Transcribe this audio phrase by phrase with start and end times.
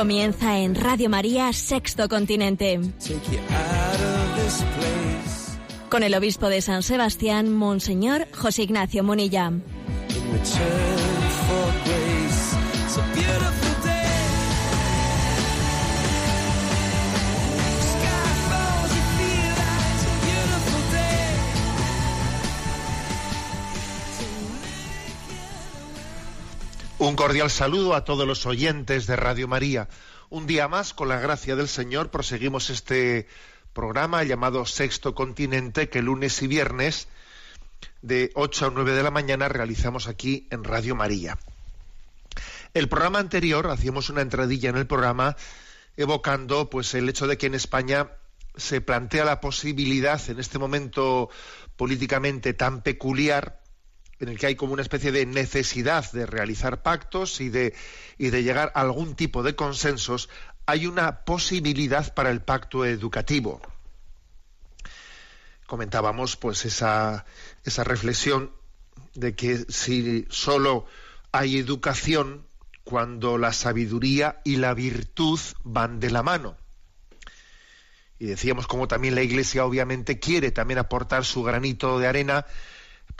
[0.00, 2.80] Comienza en Radio María Sexto Continente.
[5.90, 9.52] Con el obispo de San Sebastián, Monseñor José Ignacio Munilla.
[27.10, 29.88] Un cordial saludo a todos los oyentes de Radio María.
[30.28, 33.26] Un día más, con la gracia del Señor, proseguimos este
[33.72, 37.08] programa llamado Sexto Continente que lunes y viernes
[38.00, 41.36] de 8 a 9 de la mañana realizamos aquí en Radio María.
[42.74, 45.36] El programa anterior hacíamos una entradilla en el programa
[45.96, 48.12] evocando pues el hecho de que en España
[48.54, 51.28] se plantea la posibilidad en este momento
[51.76, 53.59] políticamente tan peculiar
[54.20, 57.74] en el que hay como una especie de necesidad de realizar pactos y de,
[58.18, 60.28] y de llegar a algún tipo de consensos,
[60.66, 63.62] hay una posibilidad para el pacto educativo.
[65.66, 67.24] Comentábamos pues esa,
[67.64, 68.52] esa reflexión
[69.14, 70.86] de que si solo
[71.32, 72.46] hay educación
[72.84, 76.56] cuando la sabiduría y la virtud van de la mano.
[78.18, 82.44] Y decíamos como también la Iglesia obviamente quiere también aportar su granito de arena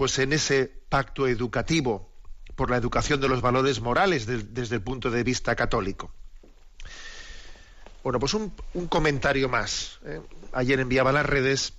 [0.01, 2.11] pues en ese pacto educativo
[2.57, 6.11] por la educación de los valores morales de- desde el punto de vista católico.
[8.03, 9.99] Bueno, pues un, un comentario más.
[10.07, 10.23] ¿eh?
[10.55, 11.75] Ayer enviaba a las redes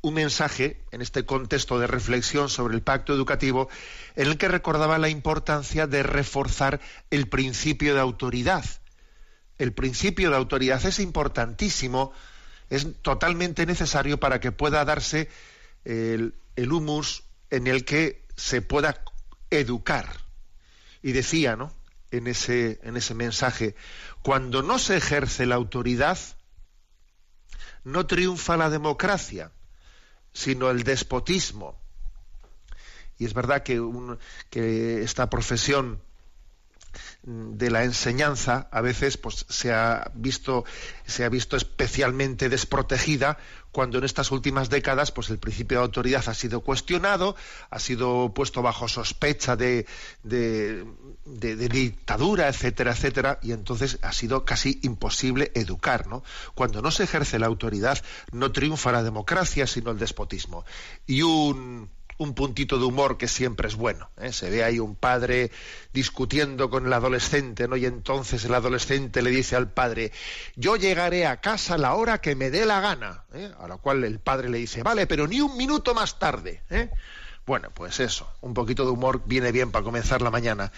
[0.00, 3.68] un mensaje en este contexto de reflexión sobre el pacto educativo
[4.16, 6.80] en el que recordaba la importancia de reforzar
[7.10, 8.64] el principio de autoridad.
[9.58, 12.12] El principio de autoridad es importantísimo,
[12.70, 15.28] es totalmente necesario para que pueda darse
[15.84, 19.02] el, el humus en el que se pueda
[19.50, 20.08] educar.
[21.02, 21.74] Y decía, ¿no?
[22.10, 23.74] En ese, en ese mensaje,
[24.22, 26.18] cuando no se ejerce la autoridad,
[27.84, 29.52] no triunfa la democracia,
[30.32, 31.80] sino el despotismo.
[33.18, 34.18] Y es verdad que, un-
[34.50, 36.02] que esta profesión
[37.22, 40.64] de la enseñanza a veces pues se ha visto
[41.06, 43.38] se ha visto especialmente desprotegida
[43.72, 47.36] cuando en estas últimas décadas pues el principio de autoridad ha sido cuestionado
[47.70, 49.86] ha sido puesto bajo sospecha de,
[50.22, 50.84] de,
[51.68, 56.22] dictadura etcétera etcétera y entonces ha sido casi imposible educar no
[56.54, 60.64] cuando no se ejerce la autoridad no triunfa la democracia sino el despotismo.
[61.06, 61.88] Y un
[62.20, 64.10] un puntito de humor que siempre es bueno.
[64.18, 64.30] ¿eh?
[64.30, 65.50] Se ve ahí un padre
[65.94, 67.76] discutiendo con el adolescente, ¿no?
[67.78, 70.12] Y entonces el adolescente le dice al padre,
[70.54, 73.24] yo llegaré a casa a la hora que me dé la gana.
[73.32, 73.50] ¿eh?
[73.58, 76.62] A lo cual el padre le dice, vale, pero ni un minuto más tarde.
[76.68, 76.90] ¿eh?
[77.46, 80.72] Bueno, pues eso, un poquito de humor viene bien para comenzar la mañana.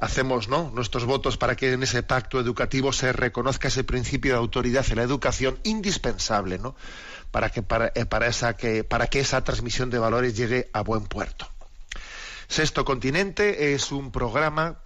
[0.00, 0.70] Hacemos ¿no?
[0.74, 4.96] nuestros votos para que en ese pacto educativo se reconozca ese principio de autoridad en
[4.96, 6.76] la educación indispensable, ¿no?
[7.30, 10.82] para que para, eh, para esa que para que esa transmisión de valores llegue a
[10.82, 11.48] buen puerto.
[12.48, 14.78] Sexto Continente es un programa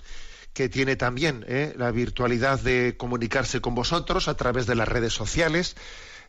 [0.53, 5.13] que tiene también eh, la virtualidad de comunicarse con vosotros a través de las redes
[5.13, 5.77] sociales,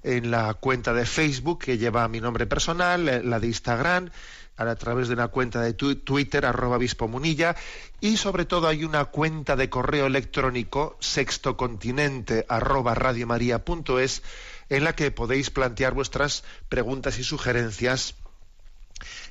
[0.03, 4.11] en la cuenta de Facebook que lleva mi nombre personal, eh, la de Instagram,
[4.57, 7.55] a través de una cuenta de Twitter, arroba obispo munilla,
[7.99, 14.23] y sobre todo hay una cuenta de correo electrónico, sextocontinente, arroba radiomaria.es,
[14.69, 18.15] en la que podéis plantear vuestras preguntas y sugerencias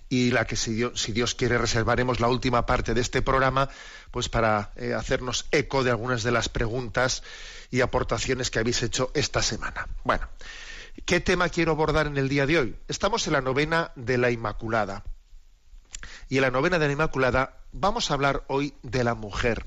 [0.09, 3.71] y la que si Dios, si Dios quiere reservaremos la última parte de este programa
[4.11, 7.23] pues para eh, hacernos eco de algunas de las preguntas
[7.71, 9.89] y aportaciones que habéis hecho esta semana.
[10.05, 10.29] Bueno,
[11.05, 12.77] ¿qué tema quiero abordar en el día de hoy?
[12.89, 15.05] Estamos en la novena de la Inmaculada.
[16.29, 19.67] Y en la novena de la Inmaculada vamos a hablar hoy de la mujer,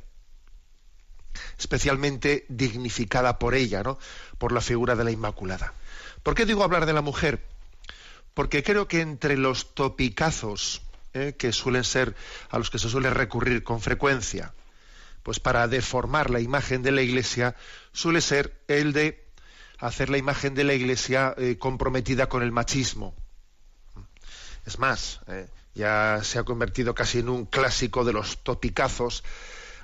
[1.57, 3.98] especialmente dignificada por ella, ¿no?
[4.38, 5.74] Por la figura de la Inmaculada.
[6.24, 7.44] ¿Por qué digo hablar de la mujer?
[8.33, 10.81] Porque creo que entre los topicazos
[11.13, 11.36] ¿eh?
[11.38, 12.16] que suelen ser
[12.50, 14.54] a los que se suele recurrir con frecuencia,
[15.24, 17.56] pues para deformar la imagen de la Iglesia,
[17.94, 19.25] suele ser el de
[19.88, 23.16] hacer la imagen de la Iglesia eh, comprometida con el machismo.
[24.66, 29.24] Es más, eh, ya se ha convertido casi en un clásico de los topicazos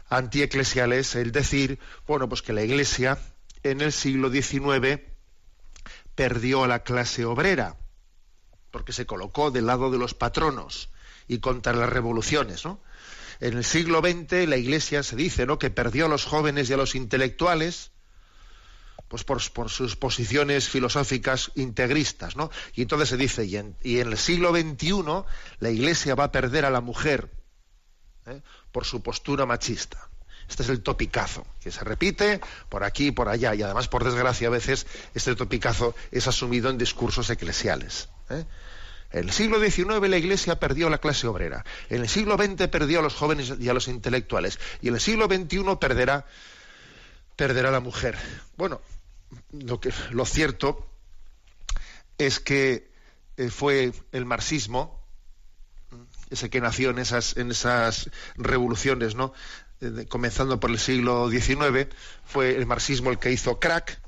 [0.10, 3.20] antieclesiales el decir, bueno, pues que la Iglesia
[3.64, 5.02] en el siglo XIX
[6.16, 7.78] perdió a la clase obrera,
[8.72, 10.90] porque se colocó del lado de los patronos
[11.28, 12.82] y contra las revoluciones, ¿no?
[13.40, 15.58] En el siglo XX la Iglesia se dice, ¿no?
[15.58, 17.91] que perdió a los jóvenes y a los intelectuales,
[19.12, 22.50] pues por, sus posiciones filosóficas integristas, ¿no?
[22.76, 25.26] Y entonces se dice, y en, el siglo XXI
[25.60, 27.30] la Iglesia va a perder a la mujer
[28.26, 28.42] ¿eh?
[28.72, 30.10] por su postura machista.
[30.48, 34.06] Este es el topicazo, que se repite por aquí y por allá, y además, por
[34.06, 38.08] desgracia, a veces este topicazo es asumido en discursos eclesiales.
[38.30, 38.46] ¿eh?
[39.12, 42.70] En el siglo XIX la Iglesia perdió a la clase obrera, en el siglo XX
[42.70, 46.26] perdió a los jóvenes y a los intelectuales, y en el siglo XXI perderá,
[47.36, 48.18] perderá a la mujer.
[48.56, 48.80] Bueno,
[49.52, 50.88] lo, que, lo cierto
[52.18, 52.92] es que
[53.38, 55.00] eh, fue el marxismo,
[56.30, 59.34] ese que nació en esas, en esas revoluciones, ¿no?
[59.82, 61.88] Eh, comenzando por el siglo XIX,
[62.26, 64.00] fue el marxismo el que hizo crack,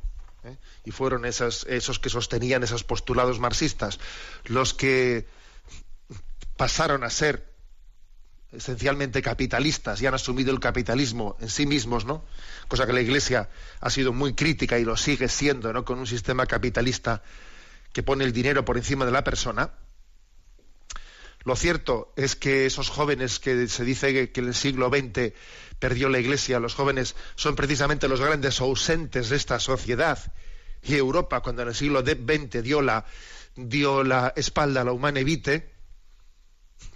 [0.43, 0.57] ¿eh?
[0.85, 3.99] y fueron esos que sostenían esos postulados marxistas
[4.45, 5.27] los que
[6.57, 7.52] pasaron a ser
[8.55, 12.23] esencialmente capitalistas y han asumido el capitalismo en sí mismos, ¿no?
[12.67, 15.83] Cosa que la Iglesia ha sido muy crítica y lo sigue siendo, ¿no?
[15.83, 17.23] Con un sistema capitalista
[17.91, 19.71] que pone el dinero por encima de la persona.
[21.43, 25.33] Lo cierto es que esos jóvenes que se dice que en el siglo XX
[25.77, 30.19] perdió la Iglesia, los jóvenes son precisamente los grandes ausentes de esta sociedad.
[30.81, 33.05] Y Europa, cuando en el siglo XX dio la,
[33.55, 35.72] dio la espalda a la humana evite,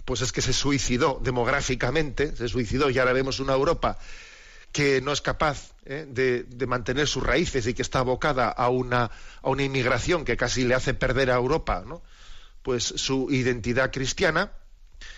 [0.08, 3.98] pues es que se suicidó demográficamente, se suicidó y ahora vemos una Europa
[4.72, 6.06] que no es capaz ¿eh?
[6.08, 9.10] de, de, mantener sus raíces y que está abocada a una,
[9.42, 12.02] a una inmigración que casi le hace perder a Europa, ¿no?
[12.62, 14.52] pues su identidad cristiana.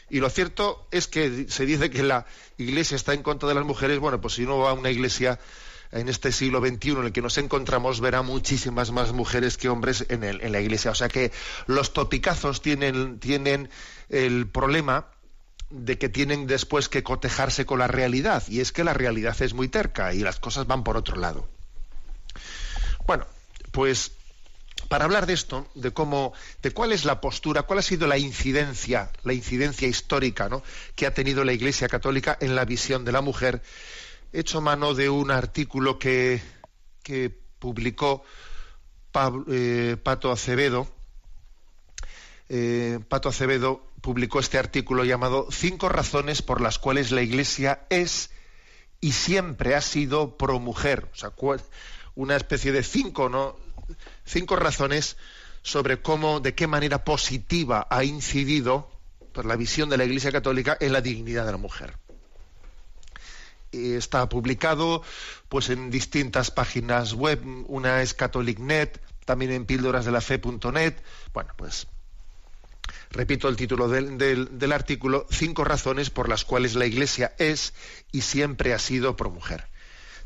[0.08, 2.26] Y lo cierto es que se dice que la
[2.58, 4.00] Iglesia está en contra de las mujeres.
[4.00, 5.38] Bueno, pues si uno va a una iglesia
[5.92, 10.06] en este siglo XXI en el que nos encontramos, verá muchísimas más mujeres que hombres
[10.08, 10.90] en, la iglesia.
[10.90, 11.32] O sea que
[11.66, 13.70] los topicazos tienen, tienen
[14.08, 15.06] el problema
[15.70, 18.42] de que tienen después que cotejarse con la realidad.
[18.48, 21.48] Y es que la realidad es muy terca y las cosas van por otro lado.
[23.06, 23.26] Bueno,
[23.72, 24.12] pues
[24.88, 26.32] para hablar de esto, de cómo,
[26.62, 30.64] de cuál es la postura, cuál ha sido la incidencia, la incidencia histórica ¿no?
[30.96, 33.62] que ha tenido la Iglesia Católica en la visión de la mujer,
[34.32, 36.41] hecho mano de un artículo que,
[37.59, 38.25] publicó
[39.49, 40.88] eh, Pato Acevedo.
[42.49, 48.31] Eh, Pato Acevedo publicó este artículo llamado Cinco razones por las cuales la Iglesia es
[49.00, 51.09] y siempre ha sido pro mujer.
[51.12, 51.32] O sea,
[52.15, 53.56] una especie de cinco, ¿no?
[54.25, 55.17] cinco razones
[55.62, 58.91] sobre cómo, de qué manera positiva ha incidido
[59.32, 61.97] por la visión de la Iglesia Católica en la dignidad de la mujer.
[63.72, 65.02] Está publicado
[65.49, 70.94] pues en distintas páginas web, una es CatholicNet, también en píldorasdelafe.net.
[71.32, 71.87] Bueno, pues
[73.11, 77.75] repito el título del, del, artículo, cinco razones por las cuales la Iglesia es
[78.12, 79.69] y siempre ha sido pro mujer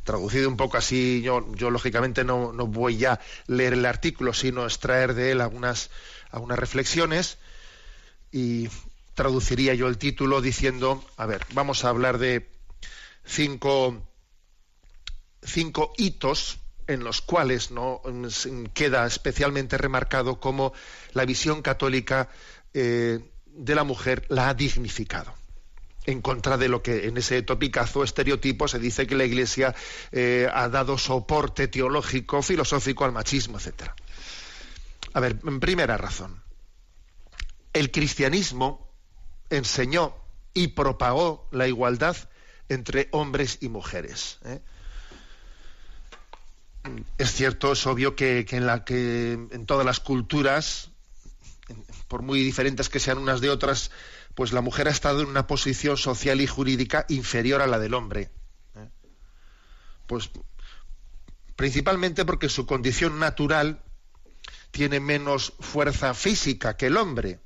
[0.05, 4.65] traducido un poco así, yo, yo lógicamente no, no, voy a leer el artículo, sino
[4.65, 5.89] extraer de él algunas,
[6.31, 7.39] algunas reflexiones
[8.31, 8.69] y
[9.15, 12.54] traduciría yo el título diciendo, a ver, vamos a hablar de
[13.25, 14.03] cinco,
[15.43, 18.03] cinco hitos en los cuales no
[18.75, 20.73] queda especialmente remarcado cómo
[21.13, 22.29] la visión católica
[22.75, 25.33] eh, de la mujer la ha dignificado
[26.07, 29.75] en contra de lo que en ese topicazo estereotipo se dice que la Iglesia
[30.13, 33.91] eh, ha dado soporte teológico, filosófico al machismo, etc.
[35.15, 36.43] A ver, en primera razón,
[37.73, 38.91] el cristianismo
[39.49, 40.15] enseñó
[40.53, 42.17] y propagó la igualdad
[42.69, 44.39] entre hombres y mujeres.
[44.45, 44.61] ¿eh?
[47.19, 50.91] Es cierto, es obvio que, en todas las culturas,
[52.09, 53.91] por muy diferentes que sean unas de otras,
[54.35, 57.95] pues la mujer ha estado en una posición social y jurídica inferior a la del
[57.95, 58.31] hombre.
[58.77, 58.89] ¿eh?
[60.07, 60.31] Pues
[61.57, 63.83] principalmente porque su condición natural
[64.71, 67.41] tiene menos fuerza física que el hombre.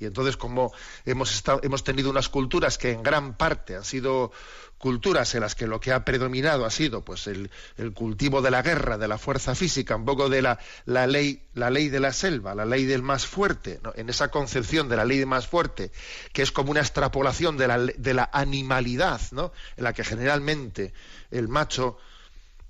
[0.00, 0.72] Y entonces, como
[1.04, 4.32] hemos, hemos tenido unas culturas que en gran parte han sido
[4.80, 7.50] culturas en las que lo que ha predominado ha sido pues el,
[7.92, 11.68] cultivo de la guerra, de la fuerza física, un poco de la, la, ley, la
[11.68, 15.18] ley de la selva, la ley del más fuerte, en esa concepción de la ley
[15.18, 15.92] del más fuerte,
[16.32, 19.52] que es como una extrapolación de la, de la animalidad, ¿no?
[19.76, 20.94] en la que generalmente
[21.30, 21.98] el macho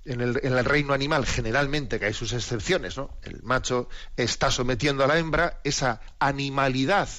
[0.05, 2.97] en el, en el, reino animal, generalmente, que hay sus excepciones.
[3.23, 7.09] El macho está sometiendo a la hembra esa animalidad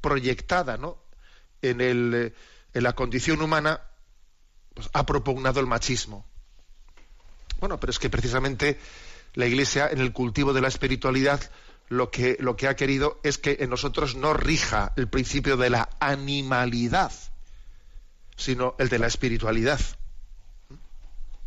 [0.00, 0.98] proyectada, ¿no?
[1.62, 2.34] En, el,
[2.74, 3.80] en la condición humana
[4.74, 6.26] pues, ha propugnado el machismo.
[7.60, 8.78] Bueno, pero es que precisamente
[9.34, 11.40] la Iglesia en el cultivo de la espiritualidad
[11.88, 15.70] lo que, lo que ha querido es que en nosotros no rija el principio de
[15.70, 17.12] la animalidad,
[18.36, 19.80] sino el de la espiritualidad.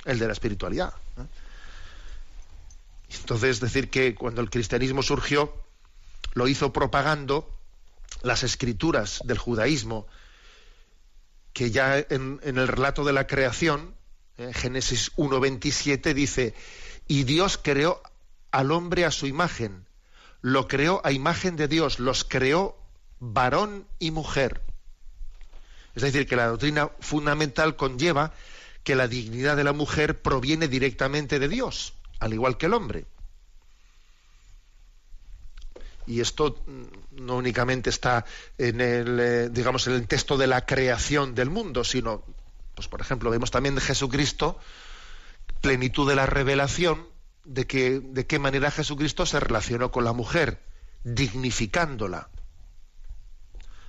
[0.07, 0.93] El de la espiritualidad.
[3.09, 5.53] Entonces, decir que cuando el cristianismo surgió,
[6.33, 7.47] lo hizo propagando
[8.21, 10.07] las escrituras del judaísmo,
[11.53, 13.95] que ya en, el relato de la creación,
[14.37, 16.53] en Génesis 1.27 dice,
[17.07, 18.01] y Dios creó
[18.51, 19.85] al hombre a su imagen,
[20.41, 22.77] lo creó a imagen de Dios, los creó
[23.19, 24.61] varón y mujer.
[25.95, 28.33] Es decir, que la doctrina fundamental conlleva
[28.87, 33.05] que la dignidad de la mujer proviene directamente de Dios, al igual que el hombre.
[36.05, 38.23] Y esto mm, no únicamente está
[38.57, 42.23] en el, eh, digamos, en el texto de la creación del mundo, sino,
[42.75, 44.57] pues por ejemplo, vemos también de Jesucristo,
[45.59, 47.09] plenitud de la revelación,
[47.43, 50.63] de, que, de qué manera Jesucristo se relacionó con la mujer,
[51.03, 52.29] dignificándola.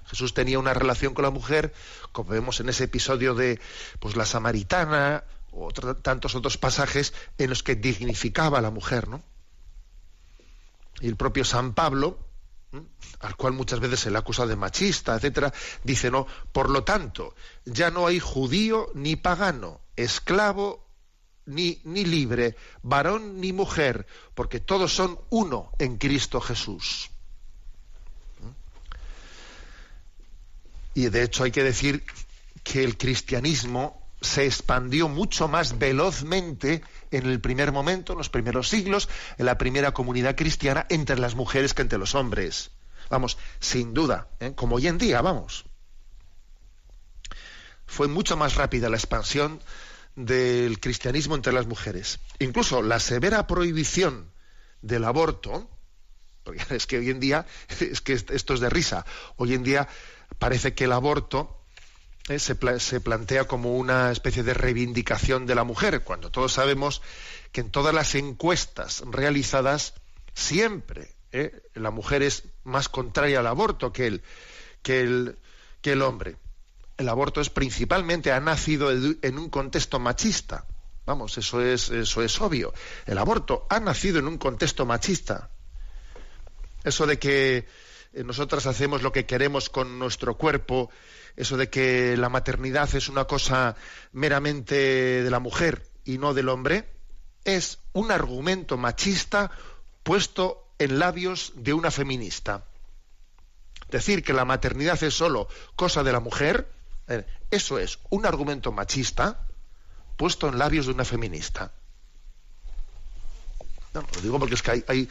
[0.09, 1.73] Jesús tenía una relación con la mujer,
[2.13, 3.61] como vemos en ese episodio de
[4.01, 9.23] pues, la samaritana, o tantos otros pasajes en los que dignificaba a la mujer, ¿no?
[11.01, 12.19] Y el propio San Pablo,
[13.21, 15.53] al cual muchas veces se le acusa de machista, etcétera,
[15.85, 17.35] dice no, por lo tanto,
[17.65, 20.87] ya no hay judío ni pagano, esclavo
[21.47, 27.11] ni, ni libre, varón ni mujer, porque todos son uno en Cristo Jesús.
[30.99, 32.03] Y de hecho hay que decir
[32.65, 38.69] que el cristianismo se expandió mucho más velozmente en el primer momento, en los primeros
[38.69, 42.73] siglos, en la primera comunidad cristiana, entre las mujeres que entre los hombres.
[43.11, 44.55] Vamos, sin duda, ¿eh?
[44.57, 45.67] como hoy en día, vamos.
[47.87, 49.63] Fue mucho más rápida la expansión
[50.17, 52.19] del cristianismo entre las mujeres.
[52.41, 54.33] Incluso la severa prohibición
[54.83, 55.71] del aborto,
[56.71, 57.47] es que hoy en día,
[57.81, 59.05] es que esto es de risa,
[59.37, 59.89] hoy en día
[60.39, 61.59] parece que el aborto
[62.29, 62.55] eh, se,
[63.01, 67.01] plantea como una especie de reivindicación de la mujer, cuando todos sabemos
[67.53, 69.95] que en todas las encuestas realizadas
[70.35, 74.23] siempre eh, la mujer es más contraria al aborto que el,
[74.83, 75.39] que el,
[75.81, 76.37] que el hombre.
[76.99, 80.67] El aborto es principalmente, ha nacido en un contexto machista.
[81.07, 82.75] Vamos, eso es, eso es obvio.
[83.07, 85.51] El aborto ha nacido en un contexto machista.
[86.89, 87.67] Eso de que
[88.13, 90.91] eh, nosotras hacemos lo que queremos con nuestro cuerpo
[91.39, 93.77] eso de que la maternidad es una cosa
[94.11, 96.89] meramente de la mujer y no del hombre,
[97.45, 99.53] es un argumento machista
[100.03, 102.65] puesto en labios de una feminista.
[103.89, 106.69] Decir que la maternidad es solo cosa de la mujer,
[107.53, 109.47] eso es un argumento machista
[110.17, 111.71] puesto en labios de una feminista.
[113.95, 115.09] lo digo porque es que hay, hay,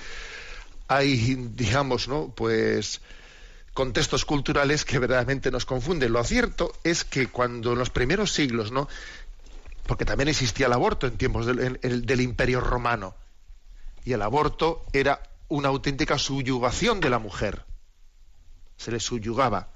[0.87, 2.33] hay digamos, ¿no?
[2.35, 3.01] Pues
[3.73, 6.11] contextos culturales que verdaderamente nos confunden.
[6.11, 8.87] Lo cierto es que cuando en los primeros siglos, ¿no?
[9.85, 13.15] Porque también existía el aborto en tiempos del, del Imperio Romano.
[14.03, 17.65] Y el aborto era una auténtica subyugación de la mujer.
[18.77, 19.69] Se le subyugaba.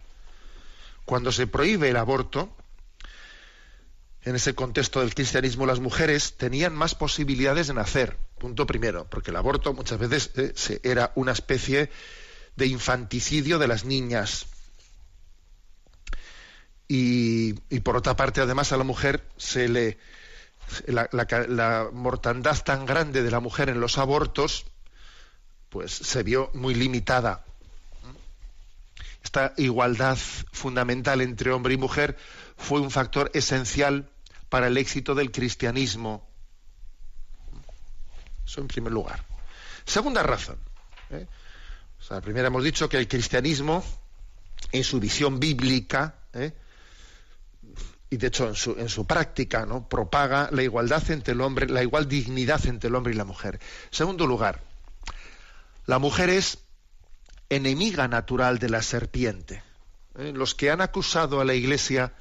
[1.05, 2.49] Cuando se prohíbe el aborto,
[4.23, 8.17] en ese contexto del cristianismo, las mujeres tenían más posibilidades de nacer.
[8.37, 11.89] Punto primero, porque el aborto muchas veces eh, era una especie
[12.55, 14.45] de infanticidio de las niñas.
[16.87, 19.97] Y, por otra parte, además, a la mujer se le.
[20.87, 24.65] La, mortandad tan grande de la mujer en los abortos,
[25.69, 27.45] pues se vio muy limitada.
[29.23, 30.17] Esta igualdad
[30.51, 32.17] fundamental entre hombre y mujer
[32.61, 34.09] fue un factor esencial
[34.49, 36.29] para el éxito del cristianismo.
[38.45, 39.25] Eso en primer lugar.
[39.85, 40.57] Segunda razón.
[41.09, 41.27] ¿eh?
[41.99, 43.83] O sea, primero hemos dicho que el cristianismo,
[44.71, 46.53] en su visión bíblica, ¿eh?
[48.09, 49.87] y de hecho en su, en su, práctica, ¿no?
[49.87, 53.59] propaga la igualdad entre el hombre, la igual dignidad entre el hombre y la mujer.
[53.89, 54.61] Segundo lugar,
[55.85, 56.59] la mujer es
[57.49, 59.63] enemiga natural de la serpiente.
[60.17, 60.31] ¿eh?
[60.33, 62.13] Los que han acusado a la Iglesia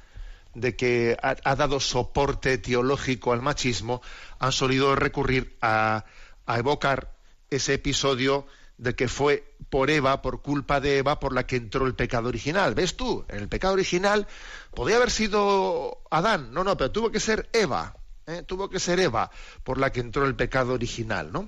[0.53, 4.01] de que ha, dado soporte teológico al machismo
[4.39, 6.05] han solido recurrir a,
[6.45, 7.13] a evocar
[7.49, 8.45] ese episodio
[8.77, 12.29] de que fue por Eva, por culpa de Eva, por la que entró el pecado
[12.29, 12.73] original.
[12.73, 13.23] ¿Ves tú?
[13.29, 14.27] En el pecado original
[14.73, 18.43] podía haber sido Adán, no, no, pero tuvo que ser Eva, ¿eh?
[18.45, 19.29] tuvo que ser Eva
[19.63, 21.47] por la que entró el pecado original, ¿no?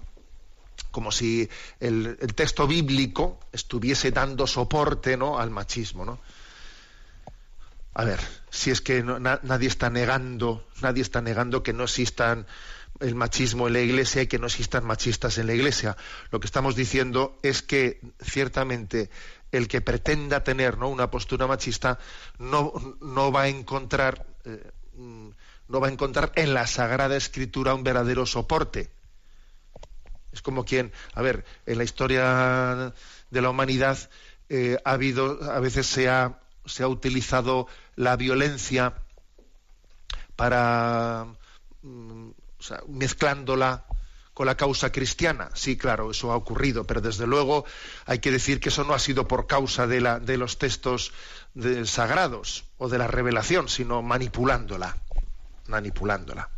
[0.91, 5.39] Como si el, texto bíblico estuviese dando soporte, ¿no?
[5.39, 6.19] Al machismo, ¿no?
[7.93, 8.19] A ver,
[8.50, 12.47] si es que nadie está negando, nadie está negando que no existan
[13.00, 15.97] el machismo en la iglesia y que no existan machistas en la iglesia.
[16.31, 19.09] Lo que estamos diciendo es que ciertamente
[19.51, 20.89] el que pretenda tener ¿no?
[20.89, 22.00] una postura machista
[22.39, 24.71] no, no va a encontrar eh,
[25.67, 28.91] no va a encontrar en la Sagrada Escritura un verdadero soporte.
[30.31, 32.93] Es como quien, a ver, en la historia
[33.29, 33.97] de la humanidad
[34.50, 38.93] eh, ha habido, a veces se ha, se ha utilizado la violencia
[40.35, 41.27] para
[41.81, 42.29] mm,
[42.88, 43.85] mezclándola
[44.33, 45.50] con la causa cristiana.
[45.53, 47.65] Sí, claro, eso ha ocurrido, pero desde luego
[48.05, 51.12] hay que decir que eso no ha sido por causa de, la, de los textos
[51.85, 54.97] sagrados o de la revelación, sino manipulándola,
[55.67, 56.50] manipulándola.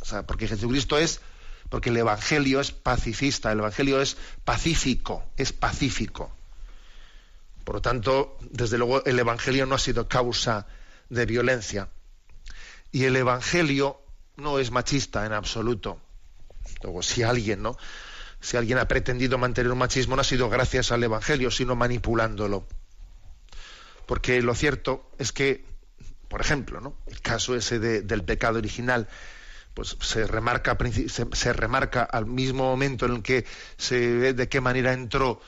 [0.00, 1.20] O sea, porque Jesucristo es,
[1.70, 6.30] porque el Evangelio es pacifista, el Evangelio es pacífico, es pacífico.
[7.64, 10.66] Por lo tanto, desde luego el Evangelio no ha sido causa
[11.08, 11.88] de violencia.
[12.92, 14.00] Y el Evangelio
[14.36, 15.98] no es machista en absoluto.
[16.82, 17.76] Luego, si alguien, ¿no?
[18.40, 22.66] Si alguien ha pretendido mantener un machismo, no ha sido gracias al Evangelio, sino manipulándolo.
[24.06, 25.64] Porque lo cierto es que,
[26.28, 26.98] por ejemplo, ¿no?
[27.06, 29.08] el caso ese del pecado original,
[29.72, 30.76] pues se remarca,
[31.08, 33.44] se, remarca al mismo momento en el que
[33.76, 35.40] se ve de qué manera entró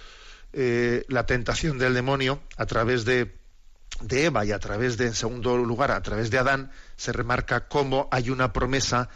[0.58, 3.36] eh, la tentación del demonio a través de,
[4.00, 7.68] de Eva y a través de, en segundo lugar, a través de Adán, se remarca
[7.68, 9.10] cómo hay una promesa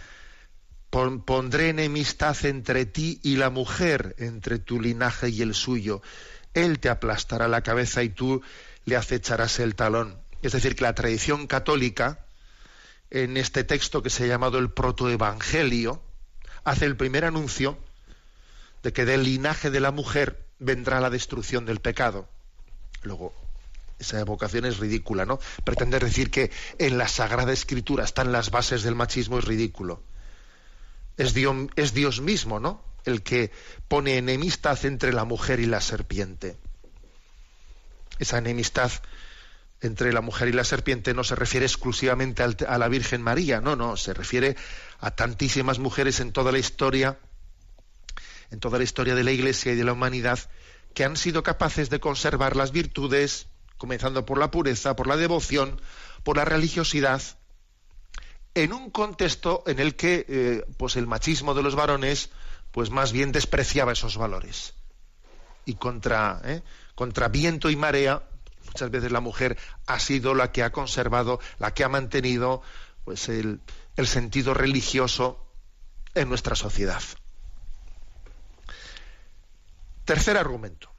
[0.91, 6.03] pondré enemistad entre ti y la mujer, entre tu linaje y el suyo.
[6.53, 8.43] Él te aplastará la cabeza y tú
[8.85, 10.21] le acecharás el talón.
[10.43, 12.27] Es decir, que la tradición católica,
[13.09, 16.03] en este texto que se ha llamado el protoevangelio,
[16.65, 17.79] hace el primer anuncio
[18.83, 22.29] de que del linaje de la mujer vendrá la destrucción del pecado.
[23.03, 23.35] Luego,
[23.99, 25.41] esa evocación es ridícula, ¿no?
[25.65, 30.03] Pretender decir que en la Sagrada Escritura están las bases del machismo es ridículo.
[31.17, 32.83] Es Dios, mismo, ¿no?
[33.05, 33.51] El que
[33.89, 36.57] pone enemistad entre la mujer y la serpiente.
[38.19, 38.91] Esa enemistad
[39.83, 43.77] entre la mujer y la serpiente no se refiere exclusivamente a la Virgen María, no,
[43.77, 44.57] no, se refiere
[44.99, 47.19] a tantísimas mujeres en toda la historia,
[48.51, 50.39] en toda la historia de la Iglesia y de la humanidad,
[50.95, 55.81] que han sido capaces de conservar las virtudes, comenzando por la pureza, por la devoción,
[56.25, 57.23] por la religiosidad,
[58.55, 62.31] en un contexto en el que eh, pues el machismo de los varones
[62.73, 64.75] pues más bien despreciaba esos valores.
[65.65, 66.63] Y contra eh,
[66.95, 68.23] contra viento y marea
[68.67, 72.63] muchas veces la mujer ha sido la que ha conservado la que ha mantenido
[73.05, 73.61] pues el,
[73.97, 75.47] el sentido religioso
[76.15, 77.03] en nuestra sociedad
[80.11, 80.91] tercer argumento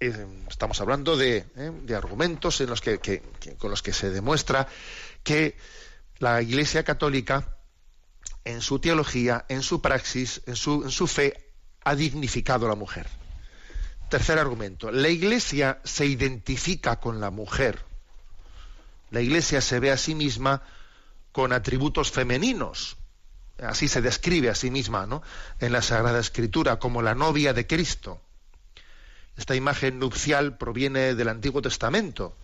[0.00, 1.44] eh, estamos hablando de,
[1.84, 3.22] de argumentos en los que,
[3.56, 4.66] con los que se demuestra
[5.22, 5.56] que
[6.18, 7.56] la Iglesia Católica,
[8.44, 11.52] en su teología, en su praxis, en su fe,
[11.84, 13.06] ha dignificado a la mujer.
[14.08, 17.84] Tercer argumento, la Iglesia se identifica con la mujer.
[19.12, 20.62] La Iglesia se ve a sí misma
[21.30, 22.96] con atributos femeninos.
[23.58, 25.22] Así se describe a sí misma ¿no?
[25.60, 28.20] en la Sagrada Escritura, como la novia de Cristo.
[29.36, 32.36] Esta imagen nupcial proviene del Antiguo Testamento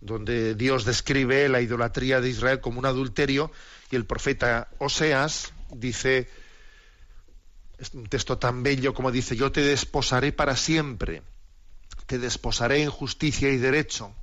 [0.00, 3.52] donde Dios describe la idolatría de Israel como un adulterio
[3.90, 6.28] y el profeta Oseas dice,
[7.78, 11.22] es un texto tan bello como dice, yo te desposaré para siempre,
[12.06, 14.14] te desposaré en justicia y derecho,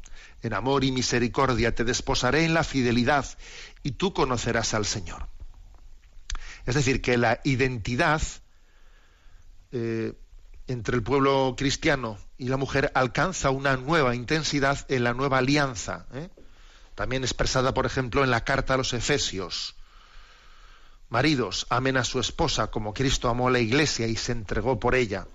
[0.41, 3.25] en amor y misericordia, te desposaré en la fidelidad
[3.83, 5.27] y tú conocerás al Señor.
[6.67, 8.21] Es decir, que la identidad
[9.71, 10.13] eh,
[10.67, 16.07] entre el pueblo cristiano y la mujer alcanza una nueva intensidad en la nueva alianza,
[16.13, 16.29] ¿eh?
[16.93, 19.75] también expresada, por ejemplo, en la carta a los Efesios.
[21.07, 24.93] Maridos, amen a su esposa como Cristo amó a la iglesia y se entregó por
[24.93, 25.25] ella.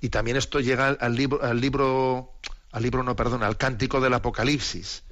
[0.00, 2.32] Y también esto llega al libro, al libro,
[2.72, 5.02] al libro no, perdón, al cántico del Apocalipsis.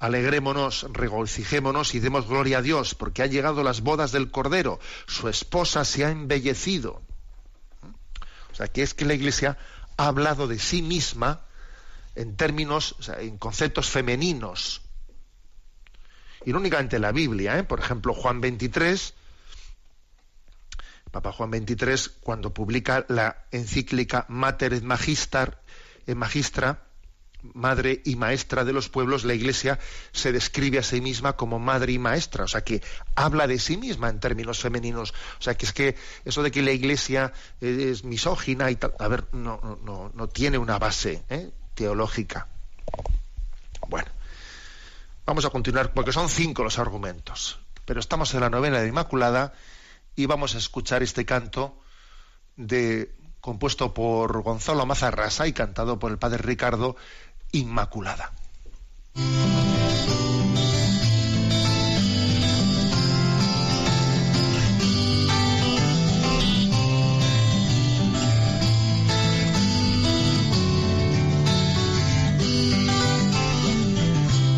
[0.00, 4.80] Alegrémonos, regocijémonos y demos gloria a Dios, porque han llegado las bodas del Cordero.
[5.06, 7.02] Su esposa se ha embellecido.
[8.50, 9.58] O sea, que es que la Iglesia
[9.98, 11.42] ha hablado de sí misma
[12.14, 14.80] en términos, o sea, en conceptos femeninos.
[16.46, 17.64] Y no únicamente la Biblia, ¿eh?
[17.64, 19.12] por ejemplo, Juan 23,
[21.10, 26.80] Papa Juan 23, cuando publica la encíclica Mater et Magistra,
[27.54, 29.78] madre y maestra de los pueblos, la Iglesia
[30.12, 32.82] se describe a sí misma como madre y maestra, o sea que
[33.14, 36.62] habla de sí misma en términos femeninos, o sea que es que eso de que
[36.62, 41.50] la Iglesia es misógina y tal, a ver, no, no, no tiene una base ¿eh?
[41.74, 42.48] teológica.
[43.88, 44.10] Bueno,
[45.26, 47.58] vamos a continuar porque son cinco los argumentos.
[47.84, 49.52] pero estamos en la novena de Inmaculada
[50.14, 51.76] y vamos a escuchar este canto
[52.56, 56.96] de compuesto por Gonzalo Mazarrasa y cantado por el padre Ricardo
[57.52, 58.30] Inmaculada.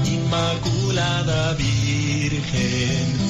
[0.05, 3.22] Inmaculada Virgen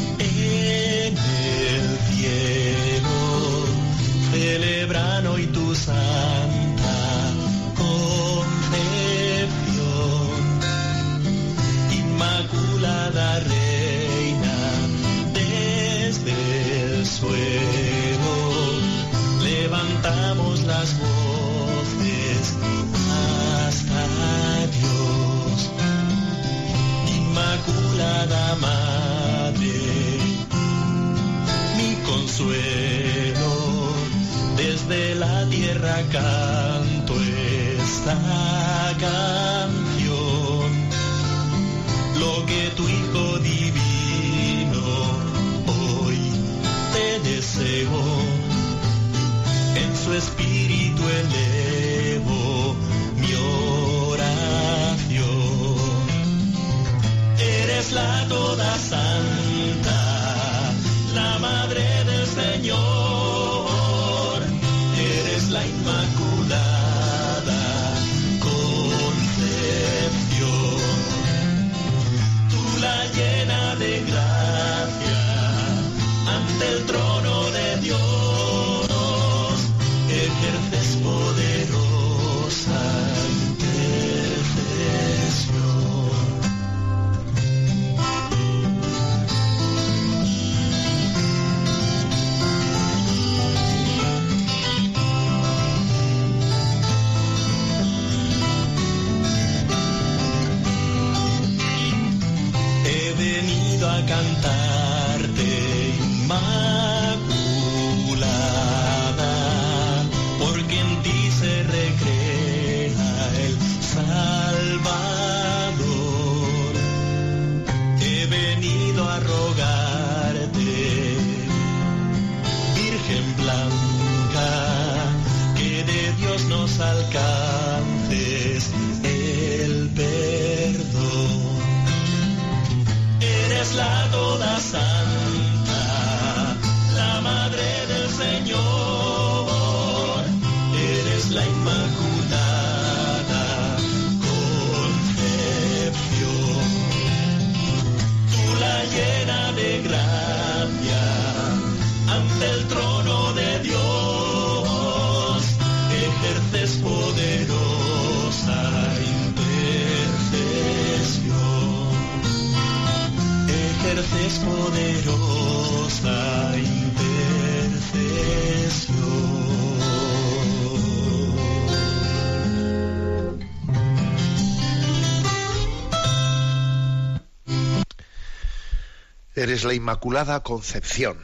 [179.62, 181.18] Eres la Inmaculada Concepción.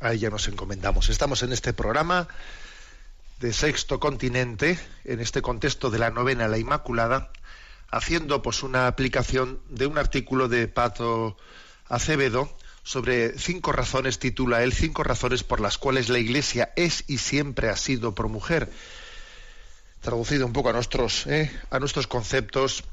[0.00, 1.10] A ella nos encomendamos.
[1.10, 2.26] Estamos en este programa
[3.38, 7.30] de Sexto Continente, en este contexto de la novena La Inmaculada,
[7.90, 11.36] haciendo pues una aplicación de un artículo de Pato
[11.86, 12.48] Acevedo
[12.82, 17.68] sobre cinco razones, titula él, cinco razones por las cuales la Iglesia es y siempre
[17.68, 18.72] ha sido pro mujer.
[20.00, 22.84] Traducido un poco a nuestros, eh, a nuestros conceptos,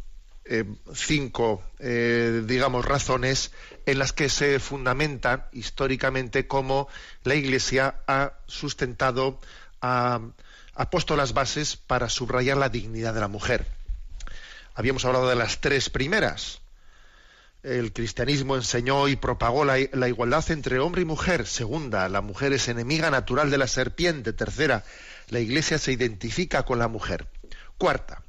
[0.45, 3.51] eh, cinco, eh, digamos, razones
[3.85, 6.89] en las que se fundamentan históricamente cómo
[7.23, 9.39] la Iglesia ha sustentado,
[9.81, 10.19] ha,
[10.91, 13.65] puesto las bases para subrayar la dignidad de la mujer.
[14.75, 16.59] Habíamos hablado de las tres primeras.
[17.61, 21.47] El cristianismo enseñó y propagó la, igualdad entre hombre y mujer.
[21.47, 24.33] Segunda, la mujer es enemiga natural de la serpiente.
[24.33, 24.83] Tercera,
[25.29, 27.27] la iglesia se identifica con la mujer.
[27.77, 28.22] Cuarta,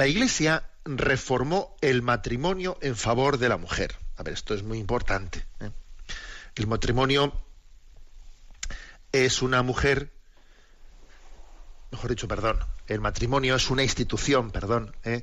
[0.00, 3.96] la iglesia reformó el matrimonio en favor de la mujer.
[4.16, 5.44] A ver, esto es muy importante.
[5.60, 5.72] ¿eh?
[6.54, 7.38] El matrimonio
[9.12, 10.10] es una mujer,
[11.90, 15.22] mejor dicho, perdón, el matrimonio es una institución, perdón, ¿eh?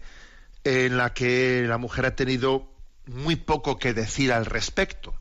[0.64, 2.72] en la que la mujer ha tenido
[3.08, 5.20] muy poco que decir al respecto.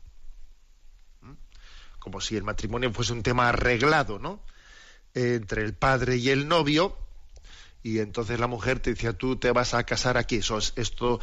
[1.97, 4.39] Como si el matrimonio fuese un tema arreglado, ¿no?
[5.15, 7.06] Entre el padre y el novio,
[7.83, 11.19] y entonces la mujer te decía tú te vas a casar aquí eso es, esto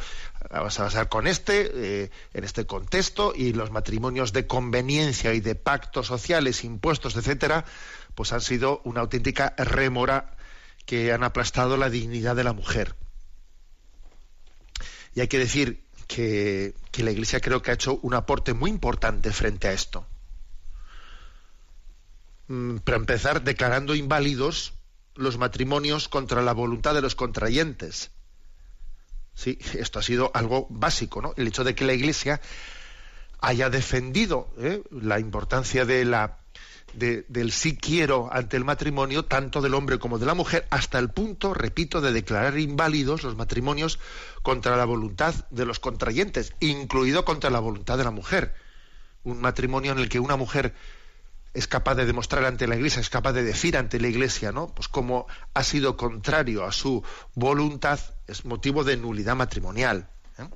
[0.49, 5.41] vas a casar con este eh, en este contexto y los matrimonios de conveniencia y
[5.41, 7.65] de pactos sociales impuestos etcétera
[8.15, 10.35] pues han sido una auténtica rémora
[10.85, 12.95] que han aplastado la dignidad de la mujer.
[15.13, 18.69] Y hay que decir que, que la iglesia creo que ha hecho un aporte muy
[18.69, 20.05] importante frente a esto.
[22.47, 24.73] Mm, para empezar declarando inválidos
[25.15, 28.11] los matrimonios contra la voluntad de los contrayentes.
[29.33, 31.33] Sí, esto ha sido algo básico, ¿no?
[31.37, 32.41] El hecho de que la Iglesia
[33.39, 34.81] haya defendido ¿eh?
[34.91, 36.39] la importancia de la
[36.93, 41.09] del sí quiero ante el matrimonio, tanto del hombre como de la mujer, hasta el
[41.09, 43.99] punto, repito, de declarar inválidos los matrimonios
[44.43, 48.53] contra la voluntad de los contrayentes, incluido contra la voluntad de la mujer.
[49.25, 50.73] Un matrimonio en el que una mujer
[51.55, 54.67] es capaz de demostrar ante la Iglesia, es capaz de decir ante la Iglesia, ¿no?
[54.67, 57.01] Pues como ha sido contrario a su
[57.33, 60.09] voluntad, es motivo de nulidad matrimonial.
[60.37, 60.49] ¿eh?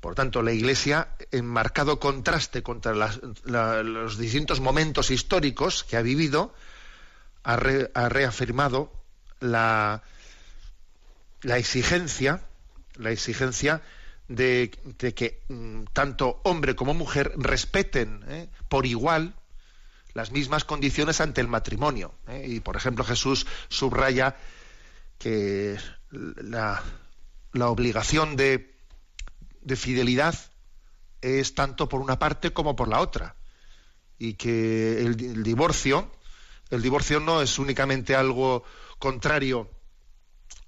[0.00, 6.52] Por tanto, la Iglesia, en marcado contraste contra los distintos momentos históricos que ha vivido,
[7.44, 8.92] ha, reafirmado
[9.38, 10.02] la,
[11.42, 12.42] la exigencia,
[12.96, 13.80] la exigencia
[14.30, 14.70] de,
[15.14, 18.48] que mm, tanto hombre como mujer respeten ¿eh?
[18.68, 19.34] por igual
[20.14, 22.14] las mismas condiciones ante el matrimonio.
[22.28, 22.44] ¿eh?
[22.46, 24.36] Y, por ejemplo, Jesús subraya
[25.18, 25.76] que
[26.10, 26.82] la,
[27.52, 28.76] obligación de,
[29.62, 30.36] de, fidelidad
[31.20, 33.34] es tanto por una parte como por la otra.
[34.16, 36.10] Y que el divorcio,
[36.70, 38.62] el divorcio no es únicamente algo
[38.98, 39.68] contrario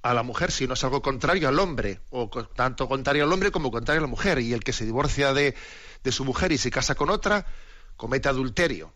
[0.03, 3.71] a la mujer, sino es algo contrario al hombre, o tanto contrario al hombre como
[3.71, 4.41] contrario a la mujer.
[4.41, 5.55] Y el que se divorcia de,
[6.03, 7.47] de su mujer y se casa con otra,
[7.97, 8.93] comete adulterio.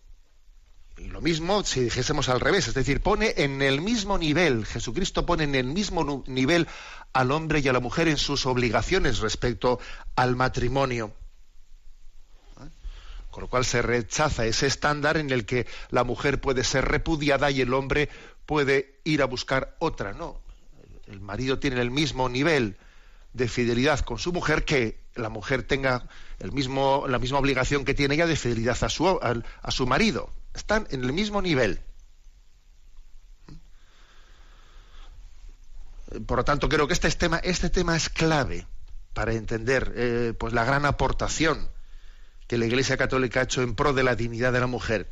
[0.99, 5.27] Y lo mismo si dijésemos al revés, es decir, pone en el mismo nivel, Jesucristo
[5.27, 6.66] pone en el mismo nivel
[7.12, 9.79] al hombre y a la mujer en sus obligaciones respecto
[10.14, 11.12] al matrimonio.
[12.62, 12.69] ¿Eh?
[13.31, 17.51] Con lo cual se rechaza ese estándar en el que la mujer puede ser repudiada
[17.51, 18.09] y el hombre
[18.47, 20.14] puede ir a buscar otra.
[20.14, 20.40] No,
[21.07, 22.77] el marido tiene el mismo nivel
[23.33, 27.95] de fidelidad con su mujer que la mujer tenga el mismo, la misma obligación que
[27.95, 30.31] tiene ella de fidelidad a su, a, su marido.
[30.55, 31.81] Están en el mismo nivel.
[36.27, 38.66] Por lo tanto, creo que este tema, este tema es clave
[39.12, 41.69] para entender eh, pues la gran aportación
[42.47, 45.11] que la Iglesia Católica ha hecho en pro de la dignidad de la mujer,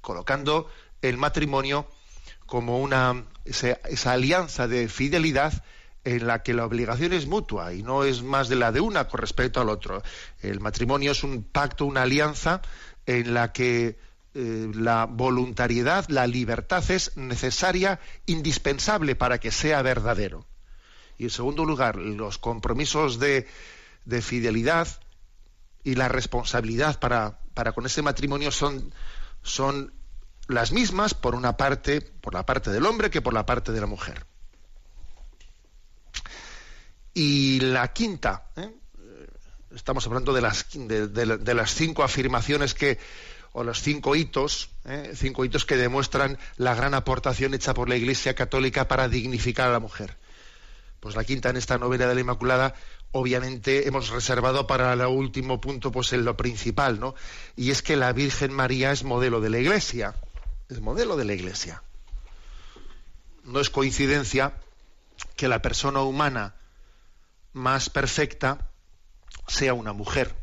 [0.00, 0.68] colocando
[1.02, 1.88] el matrimonio
[2.50, 5.62] como una, esa, alianza de fidelidad
[6.02, 9.06] en la que la obligación es mutua y no es más de la de una
[9.06, 10.02] con respecto al otro.
[10.42, 12.60] El matrimonio es un pacto, una alianza
[13.06, 14.00] en la que
[14.34, 20.44] eh, la voluntariedad, la libertad es necesaria, indispensable para que sea verdadero.
[21.18, 23.46] Y en segundo lugar, los compromisos de,
[24.06, 24.88] de fidelidad
[25.84, 28.92] y la responsabilidad para, para con ese matrimonio son,
[29.40, 29.99] son
[30.52, 33.80] las mismas por una parte, por la parte del hombre que por la parte de
[33.80, 34.24] la mujer.
[37.14, 38.70] Y la quinta, ¿eh?
[39.74, 42.98] estamos hablando de las, de, las cinco afirmaciones que,
[43.52, 45.12] o los cinco hitos, ¿eh?
[45.14, 49.72] cinco hitos que demuestran la gran aportación hecha por la Iglesia Católica para dignificar a
[49.72, 50.16] la mujer.
[51.00, 52.74] Pues la quinta en esta novela de la Inmaculada,
[53.12, 57.14] obviamente hemos reservado para el último punto, pues en lo principal, ¿no?
[57.56, 60.14] Y es que la Virgen María es modelo de la Iglesia
[60.70, 61.82] es modelo de la Iglesia.
[63.44, 64.54] No es coincidencia
[65.36, 66.54] que la persona humana
[67.52, 68.70] más perfecta
[69.48, 70.36] sea una mujer.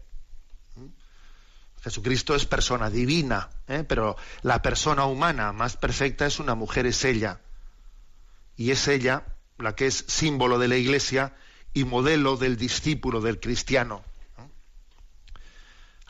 [1.82, 3.86] Jesucristo es persona divina, ¿eh?
[3.88, 7.40] pero la persona humana más perfecta es una mujer, es ella.
[8.58, 9.24] Y es ella
[9.58, 11.36] la que es símbolo de la Iglesia
[11.74, 14.04] y modelo del discípulo del cristiano.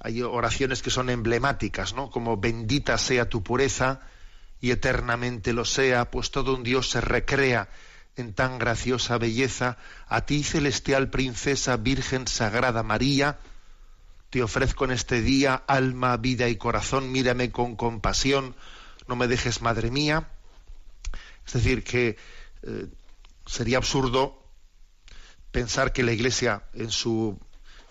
[0.08, 2.10] Hay oraciones que son emblemáticas, ¿no?
[2.10, 4.00] Como bendita sea tu pureza
[4.62, 7.68] y eternamente lo sea, pues todo un Dios se recrea
[8.16, 9.78] en tan graciosa belleza.
[10.08, 13.40] A ti, celestial princesa, Virgen Sagrada María,
[14.30, 18.56] te ofrezco en este día alma, vida y corazón, mírame con compasión,
[19.10, 20.30] no me dejes, madre mía.
[21.46, 22.16] Es decir, que
[22.64, 22.88] eh,
[23.46, 24.42] sería absurdo
[25.52, 27.38] pensar que la Iglesia en su,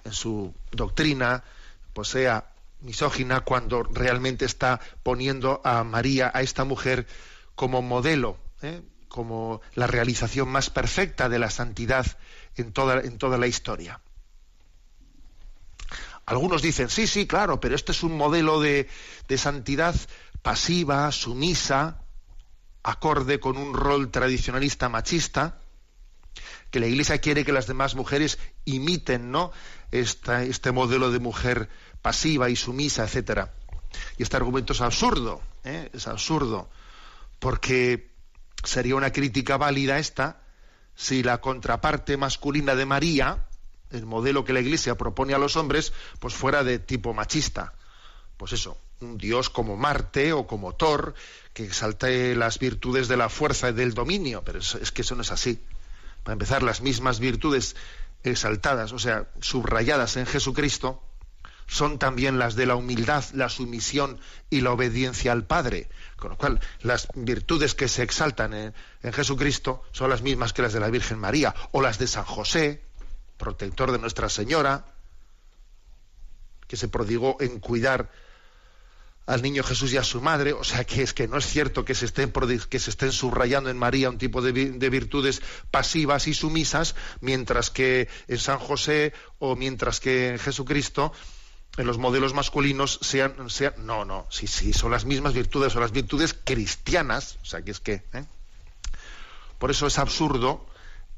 [0.07, 1.45] en su doctrina
[1.97, 7.07] pues sea misógina cuando realmente está poniendo a María, a esta mujer,
[7.55, 8.83] como modelo, ¿eh?
[9.09, 12.05] como la realización más perfecta de la santidad
[12.55, 14.03] en toda, en toda la historia.
[16.27, 18.91] Algunos dicen, sí, sí, claro, pero este es un modelo de,
[19.27, 19.95] de santidad
[20.43, 22.03] pasiva, sumisa,
[22.83, 25.61] acorde con un rol tradicionalista machista,
[26.71, 29.51] que la Iglesia quiere que las demás mujeres imiten, ¿no?
[29.91, 31.69] Este modelo de mujer
[32.03, 33.53] pasiva y sumisa, etcétera.
[34.19, 35.91] Y este argumento es absurdo, ¿eh?
[35.93, 36.69] es absurdo,
[37.39, 38.11] porque
[38.63, 40.41] sería una crítica válida esta
[40.97, 43.47] si la contraparte masculina de María,
[43.91, 47.75] el modelo que la Iglesia propone a los hombres, pues fuera de tipo machista.
[48.39, 51.15] Pues eso, un dios como Marte o como Thor,
[51.53, 55.23] que exalte las virtudes de la fuerza y del dominio, pero es, que eso no
[55.23, 55.61] es así.
[56.23, 57.77] Para empezar, las mismas virtudes
[58.31, 61.03] exaltadas, o sea, subrayadas en Jesucristo,
[61.67, 65.89] son también las de la humildad, la sumisión y la obediencia al Padre.
[66.17, 70.63] Con lo cual, las virtudes que se exaltan en, en, Jesucristo son las mismas que
[70.63, 72.83] las de la Virgen María, o las de San José,
[73.37, 74.85] protector de Nuestra Señora,
[76.69, 78.11] que se prodigó en cuidar
[79.27, 81.85] al niño Jesús y a su madre, o sea que es que no es cierto
[81.85, 82.33] que se estén,
[82.71, 88.09] que se estén subrayando en María un tipo de, virtudes pasivas y sumisas, mientras que
[88.29, 91.13] en San José o mientras que en Jesucristo
[91.77, 95.83] en los modelos masculinos sean, sean no, no, sí, sí, son las mismas virtudes, son
[95.83, 98.25] las virtudes cristianas, o sea que es que, ¿eh?
[99.59, 100.65] por eso es absurdo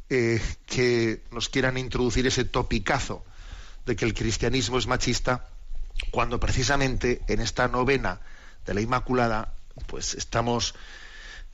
[0.09, 3.23] eh, que nos quieran introducir ese topicazo
[3.85, 5.47] de que el cristianismo es machista
[6.11, 8.20] cuando precisamente en esta novena
[8.66, 9.54] de la Inmaculada,
[9.87, 10.74] pues estamos,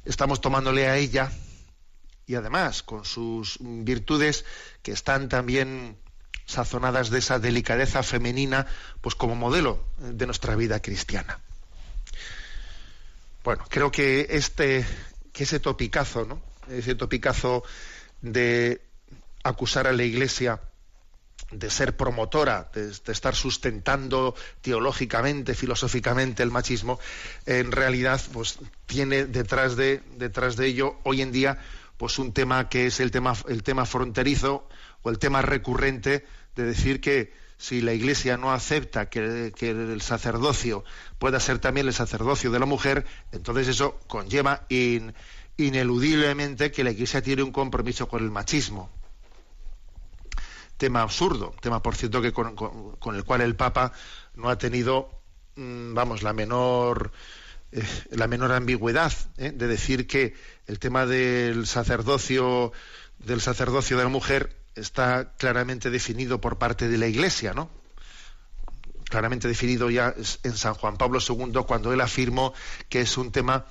[0.05, 1.31] estamos tomándole a ella
[2.27, 4.45] y además con sus virtudes
[4.83, 5.97] que están también
[6.47, 8.67] sazonadas de esa delicadeza femenina,
[9.01, 11.41] pues como modelo de nuestra vida cristiana.
[13.43, 14.87] Bueno, creo que este,
[15.33, 16.43] que ese topicazo, ¿no?
[16.71, 17.63] Ese topicazo
[18.23, 18.81] de
[19.43, 20.61] acusar a la Iglesia
[21.59, 26.99] de ser promotora, de, estar sustentando teológicamente, filosóficamente el machismo,
[27.47, 31.59] en realidad pues tiene detrás de, detrás de ello hoy en día
[31.97, 34.69] pues un tema que es el tema, el tema fronterizo
[35.03, 40.85] o el tema recurrente de decir que si la Iglesia no acepta que, el sacerdocio
[41.19, 44.67] pueda ser también el sacerdocio de la mujer, entonces eso conlleva
[45.57, 48.91] ineludiblemente que la Iglesia tiene un compromiso con el machismo
[50.77, 53.93] tema absurdo, tema por cierto que con, el cual el Papa
[54.35, 55.09] no ha tenido,
[55.57, 57.13] mm, vamos, la menor
[57.73, 59.51] eh, la menor ambigüedad ¿eh?
[59.53, 60.35] de decir que
[60.67, 62.73] el tema del sacerdocio
[63.19, 67.71] del sacerdocio de la mujer está claramente definido por parte de la Iglesia, ¿no?
[69.05, 72.53] Claramente definido ya en San Juan Pablo II cuando él afirmó
[72.89, 73.67] que es un tema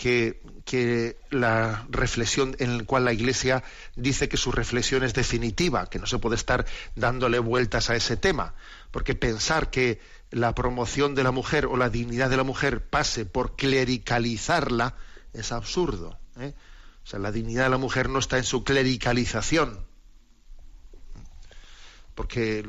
[0.00, 3.62] que, la reflexión en la cual la Iglesia
[3.96, 6.64] dice que su reflexión es definitiva, que no se puede estar
[6.96, 8.54] dándole vueltas a ese tema,
[8.92, 13.26] porque pensar que la promoción de la mujer o la dignidad de la mujer pase
[13.26, 14.94] por clericalizarla
[15.34, 16.18] es absurdo.
[16.38, 16.54] ¿eh?
[17.04, 19.84] O sea, la dignidad de la mujer no está en su clericalización,
[22.14, 22.66] porque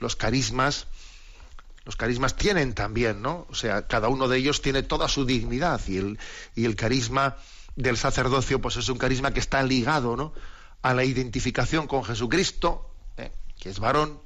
[0.00, 0.88] los carismas
[1.86, 3.46] los carismas tienen también, ¿no?
[3.48, 6.18] O sea, cada uno de ellos tiene toda su dignidad y el,
[6.56, 7.36] y el carisma
[7.76, 10.32] del sacerdocio, pues es un carisma que está ligado, ¿no?
[10.82, 13.30] A la identificación con Jesucristo, ¿eh?
[13.60, 14.20] que es varón,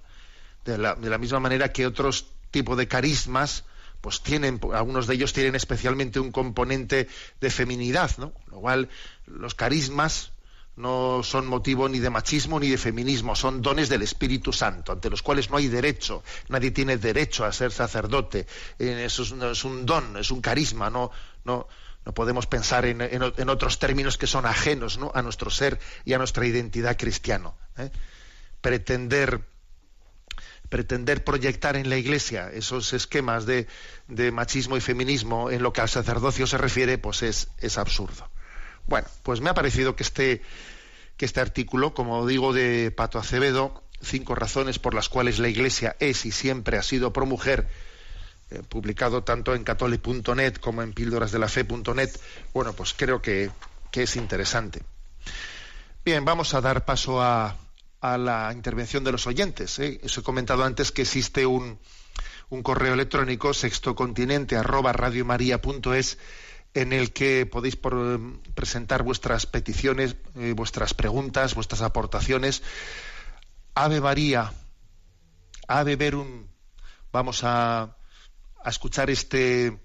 [0.65, 3.65] de la, de la misma manera que otros tipos de carismas,
[4.01, 7.09] pues tienen, algunos de ellos tienen especialmente un componente
[7.43, 8.33] de feminidad, ¿no?
[8.51, 8.89] Lo cual
[9.27, 10.33] los carismas
[10.77, 15.11] no son motivo ni de machismo ni de feminismo, son dones del Espíritu Santo, ante
[15.11, 18.47] los cuales no hay derecho, nadie tiene derecho a ser sacerdote,
[18.79, 21.11] eh, eso es, un don, es un carisma, no,
[21.45, 21.69] no,
[22.05, 26.47] no podemos pensar en, otros términos que son ajenos a nuestro ser y a nuestra
[26.47, 27.55] identidad cristiano.
[27.77, 27.91] ¿eh?
[28.61, 29.43] Pretender
[30.71, 33.67] pretender proyectar en la Iglesia esos esquemas de,
[34.07, 38.31] de, machismo y feminismo en lo que al sacerdocio se refiere, pues es, es absurdo.
[38.87, 40.43] Bueno, pues me ha parecido que este,
[41.17, 45.97] que este artículo, como digo, de Pato Acevedo, cinco razones por las cuales la Iglesia
[46.01, 47.69] es y siempre ha sido pro mujer,
[48.51, 52.11] eh, publicado tanto en catholic.net como en píldorasdelafe.net,
[52.53, 53.51] bueno, pues creo que,
[53.93, 54.83] es interesante.
[56.05, 57.57] Bien, vamos a dar paso a,
[58.01, 59.79] a la intervención de los oyentes.
[59.79, 60.01] ¿eh?
[60.05, 61.79] Os he comentado antes que existe un,
[62.51, 64.93] un correo electrónico sextocontinente arroba
[66.75, 67.77] en el que podéis
[68.55, 72.63] presentar vuestras peticiones, eh, vuestras preguntas, vuestras aportaciones.
[73.75, 74.53] Ave María,
[75.67, 76.47] Ave Verum,
[77.13, 77.97] vamos a,
[78.63, 79.81] a escuchar este,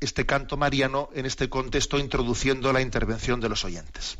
[0.00, 4.18] este canto mariano en este contexto introduciendo la intervención de los oyentes.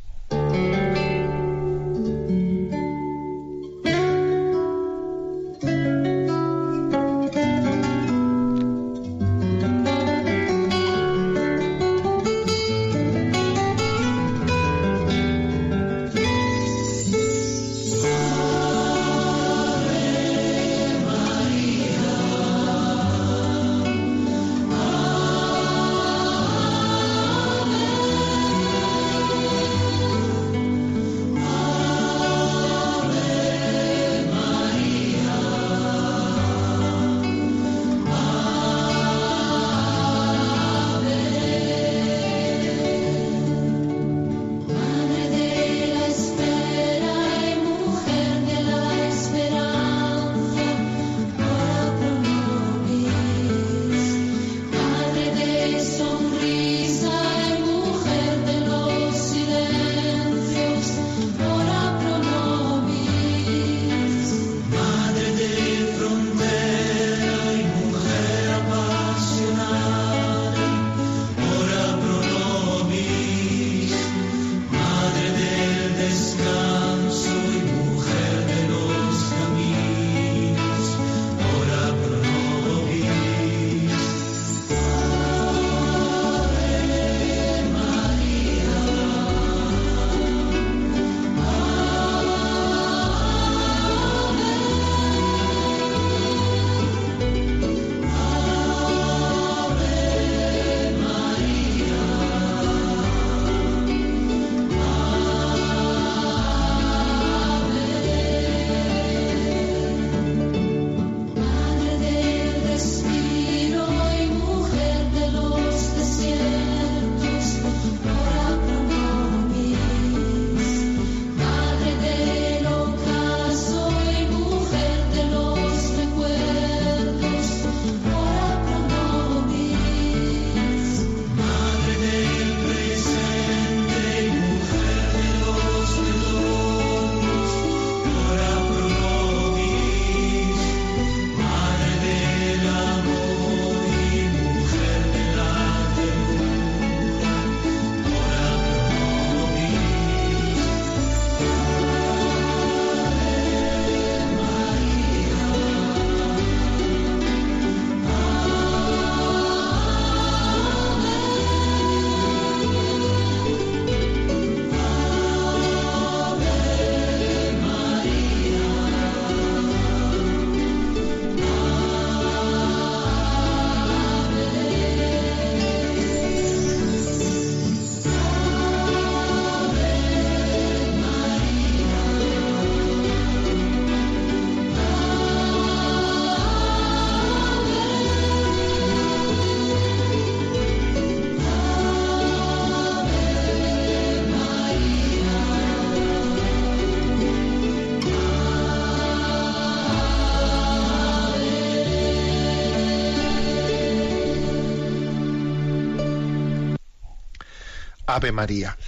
[208.14, 208.78] Ave María.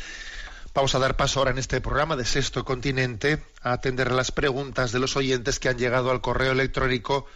[0.75, 4.33] Vamos a dar paso ahora en este programa de Sexto Continente a atender a las
[4.33, 7.27] preguntas de los oyentes que han llegado al correo electrónico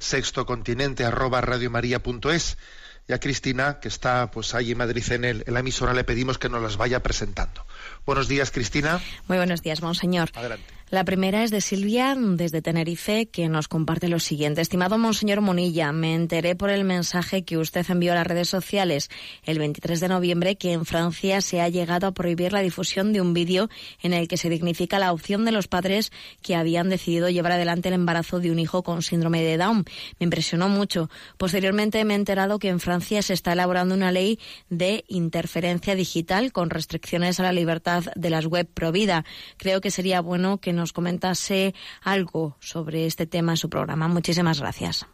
[0.00, 2.58] sextocontinente@radiomaria.es.
[3.06, 6.02] Y a Cristina, que está pues ahí en Madrid en, el, en la emisora, le
[6.04, 7.64] pedimos que nos las vaya presentando.
[8.06, 9.00] Buenos días, Cristina.
[9.28, 10.30] Muy buenos días, monseñor.
[10.34, 10.79] Adelante.
[10.90, 14.60] La primera es de Silvia, desde Tenerife, que nos comparte lo siguiente.
[14.60, 19.08] Estimado Monseñor Monilla, me enteré por el mensaje que usted envió a las redes sociales
[19.44, 23.20] el 23 de noviembre que en Francia se ha llegado a prohibir la difusión de
[23.20, 23.70] un vídeo
[24.02, 26.10] en el que se dignifica la opción de los padres
[26.42, 29.84] que habían decidido llevar adelante el embarazo de un hijo con síndrome de Down.
[30.18, 31.08] Me impresionó mucho.
[31.38, 36.50] Posteriormente me he enterado que en Francia se está elaborando una ley de interferencia digital
[36.50, 39.24] con restricciones a la libertad de las web pro vida.
[39.56, 44.08] Creo que sería bueno que nos comentase algo sobre este tema en su programa.
[44.08, 45.06] Muchísimas gracias.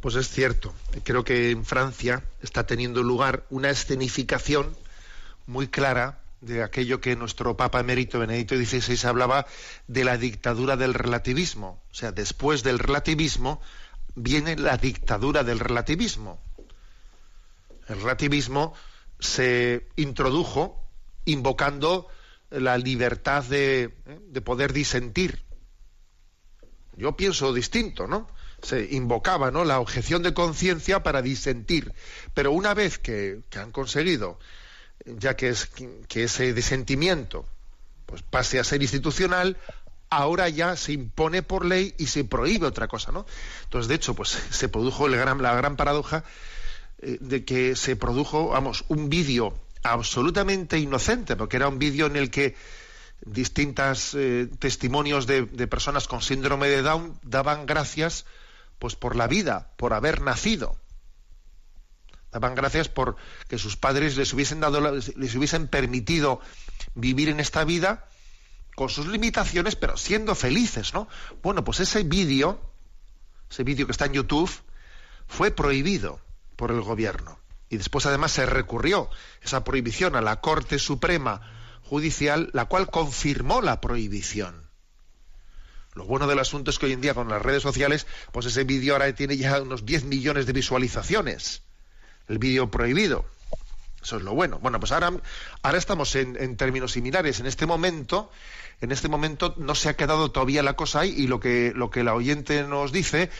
[0.00, 0.74] Pues es cierto.
[1.04, 4.74] Creo que en Francia está teniendo lugar una escenificación
[5.46, 9.46] muy clara de aquello que nuestro Papa emérito Benedicto XVI hablaba
[9.88, 11.82] de la dictadura del relativismo.
[11.90, 13.60] O sea, después del relativismo
[14.14, 16.38] viene la dictadura del relativismo.
[17.88, 18.74] El relativismo
[19.18, 20.80] se introdujo
[21.24, 22.08] invocando
[22.50, 24.18] la libertad de, ¿eh?
[24.28, 25.44] de poder disentir.
[26.96, 28.28] Yo pienso distinto, ¿no?
[28.62, 29.64] Se invocaba ¿no?
[29.64, 31.92] la objeción de conciencia para disentir.
[32.34, 34.38] Pero una vez que, que han conseguido,
[35.04, 35.70] ya que, es,
[36.08, 37.46] que ese disentimiento
[38.06, 39.56] pues, pase a ser institucional,
[40.10, 43.26] ahora ya se impone por ley y se prohíbe otra cosa, ¿no?
[43.64, 46.24] Entonces, de hecho, pues se produjo el gran, la gran paradoja
[47.00, 52.16] eh, de que se produjo, vamos, un vídeo absolutamente inocente, porque era un vídeo en
[52.16, 52.56] el que
[53.24, 58.26] distintas eh, testimonios de, de, personas con síndrome de Down daban gracias
[58.78, 60.76] pues por la vida, por haber nacido.
[62.30, 63.16] Daban gracias por
[63.48, 66.40] que sus padres les hubiesen dado les hubiesen permitido
[66.94, 68.06] vivir en esta vida
[68.74, 71.08] con sus limitaciones, pero siendo felices, ¿no?
[71.42, 72.60] Bueno, pues ese vídeo,
[73.50, 74.50] ese vídeo que está en YouTube,
[75.26, 76.20] fue prohibido
[76.54, 77.37] por el gobierno.
[77.70, 79.10] Y después además se recurrió
[79.42, 81.40] esa prohibición a la Corte Suprema
[81.82, 84.68] Judicial, la cual confirmó la prohibición.
[85.94, 88.64] Lo bueno del asunto es que hoy en día con las redes sociales, pues ese
[88.64, 91.62] vídeo ahora tiene ya unos 10 millones de visualizaciones.
[92.28, 93.24] El vídeo prohibido.
[94.02, 94.58] Eso es lo bueno.
[94.60, 95.12] Bueno, pues ahora,
[95.62, 97.40] ahora estamos en, en, términos similares.
[97.40, 98.30] En este momento,
[98.80, 101.90] en este momento no se ha quedado todavía la cosa ahí y lo que, lo
[101.90, 103.30] que la oyente nos dice,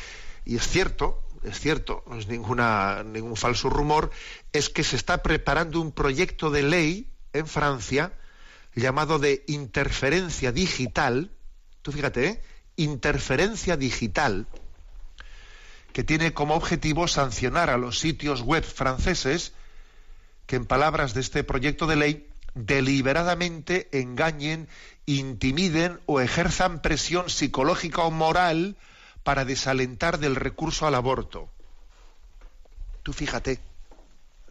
[0.44, 4.10] y es cierto, es cierto, no es ninguna, ningún falso rumor,
[4.52, 8.12] es que se está preparando un proyecto de ley en Francia
[8.74, 11.30] llamado de interferencia digital,
[11.82, 12.42] tú fíjate, ¿eh?
[12.76, 14.46] interferencia digital,
[15.92, 19.52] que tiene como objetivo sancionar a los sitios web franceses
[20.46, 24.68] que en palabras de este proyecto de ley deliberadamente engañen,
[25.06, 28.76] intimiden o ejerzan presión psicológica o moral
[29.22, 31.48] para desalentar del recurso al aborto.
[33.02, 33.60] Tú fíjate,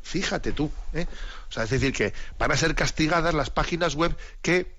[0.01, 0.72] fíjate tú.
[0.93, 1.07] ¿eh?
[1.49, 4.72] O sea, es decir, que van a ser castigadas las páginas web que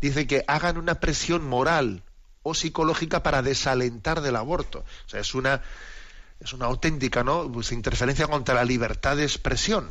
[0.00, 2.02] dicen que hagan una presión moral
[2.42, 4.84] o psicológica para desalentar del aborto.
[5.06, 5.62] O sea, es una,
[6.40, 7.50] es una auténtica ¿no?
[7.50, 9.88] Pues interferencia contra la libertad de expresión.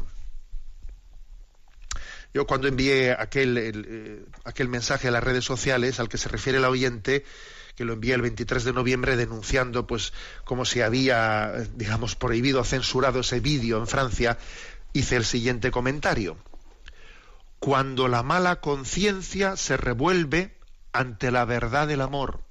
[2.34, 6.28] Yo cuando envié aquel, el, eh, aquel mensaje a las redes sociales al que se
[6.28, 7.24] refiere el oyente,
[7.76, 10.14] que lo envié el 23 de noviembre denunciando pues
[10.44, 14.38] como se había digamos prohibido censurado ese vídeo en Francia
[14.94, 16.38] hice el siguiente comentario.
[17.60, 20.58] Cuando la mala conciencia se revuelve
[20.94, 22.42] ante la verdad del amor.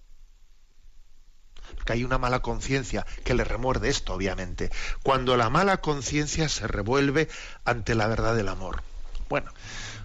[1.77, 4.71] Porque hay una mala conciencia que le remuerde esto obviamente.
[5.03, 7.29] Cuando la mala conciencia se revuelve
[7.65, 8.83] ante la verdad del amor.
[9.29, 9.51] Bueno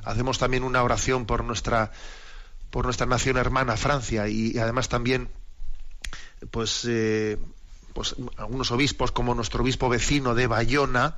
[0.03, 1.91] hacemos también una oración por nuestra
[2.69, 5.29] por nuestra nación hermana Francia y, además también
[6.51, 7.37] pues, eh,
[7.93, 11.17] pues algunos obispos como nuestro obispo vecino de Bayona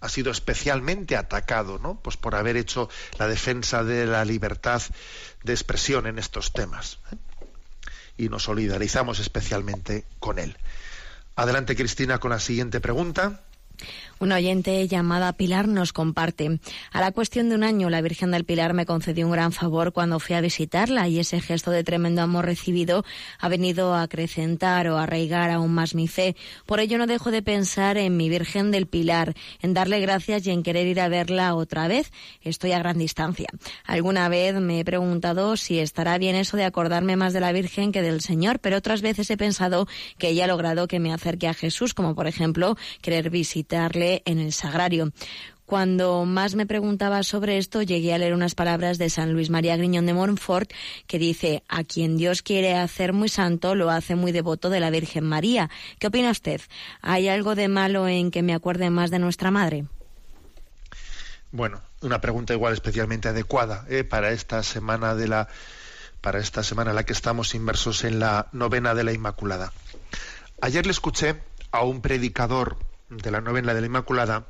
[0.00, 1.98] ha sido especialmente atacado ¿no?
[2.00, 2.88] pues por haber hecho
[3.18, 4.82] la defensa de la libertad
[5.42, 7.16] de expresión en estos temas ¿eh?
[8.16, 10.56] y nos solidarizamos especialmente con él
[11.36, 13.40] adelante Cristina con la siguiente pregunta
[14.20, 16.58] una oyente llamada Pilar nos comparte.
[16.92, 19.92] A la cuestión de un año, la Virgen del Pilar me concedió un gran favor
[19.92, 23.04] cuando fui a visitarla y ese gesto de tremendo amor recibido
[23.38, 26.36] ha venido a acrecentar o arraigar aún más mi fe.
[26.66, 30.50] Por ello no dejo de pensar en mi Virgen del Pilar, en darle gracias y
[30.50, 32.12] en querer ir a verla otra vez.
[32.42, 33.48] Estoy a gran distancia.
[33.84, 37.92] Alguna vez me he preguntado si estará bien eso de acordarme más de la Virgen
[37.92, 39.86] que del Señor, pero otras veces he pensado
[40.18, 43.30] que ella ha logrado que me acerque a Jesús, como por ejemplo querer
[43.70, 45.12] en el sagrario.
[45.66, 49.76] Cuando más me preguntaba sobre esto, llegué a leer unas palabras de San Luis María
[49.76, 50.70] Griñón de Montfort
[51.06, 54.90] que dice, a quien Dios quiere hacer muy santo, lo hace muy devoto de la
[54.90, 55.70] Virgen María.
[55.98, 56.60] ¿Qué opina usted?
[57.00, 59.86] ¿Hay algo de malo en que me acuerde más de nuestra Madre?
[61.50, 64.04] Bueno, una pregunta igual especialmente adecuada ¿eh?
[64.04, 65.48] para esta semana de la
[66.20, 69.72] para esta semana en la que estamos inmersos en la novena de la Inmaculada.
[70.60, 72.78] Ayer le escuché a un predicador
[73.18, 74.46] de la novena de la Inmaculada,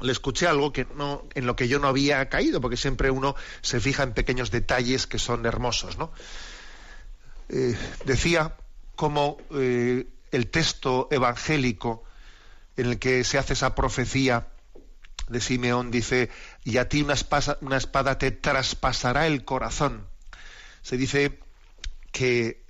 [0.00, 3.34] le escuché algo que no, en lo que yo no había caído, porque siempre uno
[3.62, 6.12] se fija en pequeños detalles que son hermosos, ¿no?
[7.48, 8.56] Eh, decía
[8.94, 12.04] cómo eh, el texto evangélico
[12.76, 14.48] en el que se hace esa profecía
[15.28, 16.30] de Simeón dice,
[16.64, 20.06] y a ti una espada, una espada te traspasará el corazón.
[20.82, 21.40] Se dice
[22.12, 22.64] que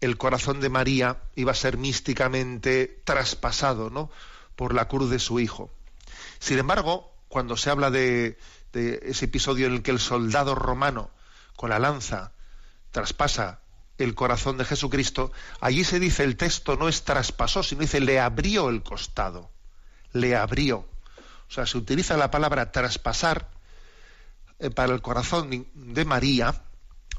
[0.00, 4.10] el corazón de María iba a ser místicamente traspasado, ¿no?
[4.56, 5.70] Por la cruz de su hijo.
[6.38, 8.38] Sin embargo, cuando se habla de,
[8.72, 11.10] de ese episodio en el que el soldado romano
[11.56, 12.32] con la lanza
[12.90, 13.60] traspasa
[13.98, 18.20] el corazón de Jesucristo, allí se dice el texto no es traspasó, sino dice le
[18.20, 19.50] abrió el costado,
[20.12, 20.86] le abrió.
[21.48, 23.48] O sea, se utiliza la palabra traspasar
[24.58, 26.62] eh, para el corazón de María,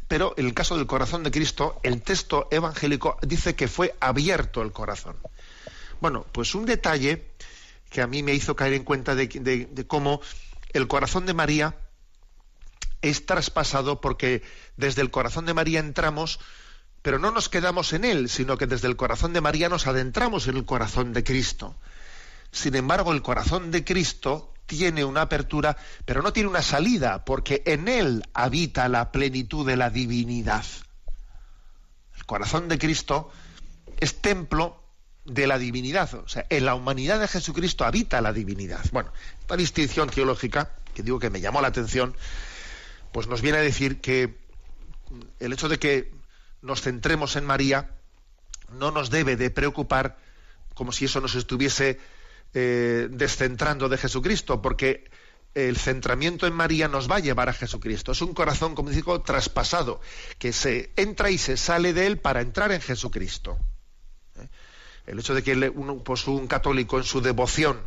[0.07, 4.61] pero en el caso del corazón de Cristo, el texto evangélico dice que fue abierto
[4.61, 5.15] el corazón.
[6.05, 7.31] Bueno, pues un detalle
[7.89, 10.21] que a mí me hizo caer en cuenta de, de cómo
[10.71, 11.79] el corazón de María
[13.01, 14.43] es traspasado porque
[14.77, 16.39] desde el corazón de María entramos,
[17.01, 20.47] pero no nos quedamos en él, sino que desde el corazón de María nos adentramos
[20.47, 21.75] en el corazón de Cristo.
[22.51, 25.75] Sin embargo, el corazón de Cristo tiene una apertura,
[26.05, 30.65] pero no tiene una salida, porque en él habita la plenitud de la divinidad.
[32.15, 33.31] El corazón de Cristo
[33.99, 34.84] es templo
[35.25, 38.85] de la divinidad, o sea, en la humanidad de Jesucristo habita la divinidad.
[38.91, 39.11] Bueno,
[39.41, 42.15] esta distinción teológica, que digo que me llamó la atención,
[43.11, 44.37] pues nos viene a decir que
[45.39, 46.11] el hecho de que
[46.61, 47.91] nos centremos en María
[48.71, 50.17] no nos debe de preocupar
[50.73, 51.99] como si eso nos estuviese
[52.53, 55.09] eh, descentrando de Jesucristo, porque
[55.55, 58.11] el centramiento en María nos va a llevar a Jesucristo.
[58.11, 60.01] Es un corazón, como digo, traspasado,
[60.37, 63.57] que se entra y se sale de él para entrar en Jesucristo.
[65.07, 67.79] El hecho de que un, pues un católico en su devoción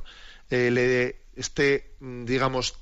[0.50, 2.78] eh, le esté, mm, digamos,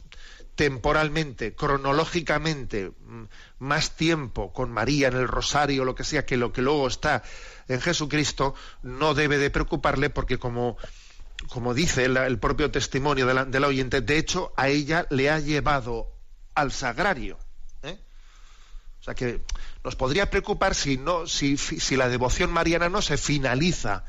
[0.54, 3.24] temporalmente, cronológicamente, mm,
[3.60, 7.22] más tiempo con María en el rosario, lo que sea, que lo que luego está
[7.68, 10.76] en Jesucristo, no debe de preocuparle porque como
[11.50, 16.10] como dice el, propio testimonio de la, oyente, de hecho a ella le ha llevado
[16.54, 17.38] al sagrario.
[17.82, 17.98] ¿eh?
[19.00, 19.42] O sea que
[19.84, 24.04] nos podría preocupar si, no, si, si la devoción mariana no se finaliza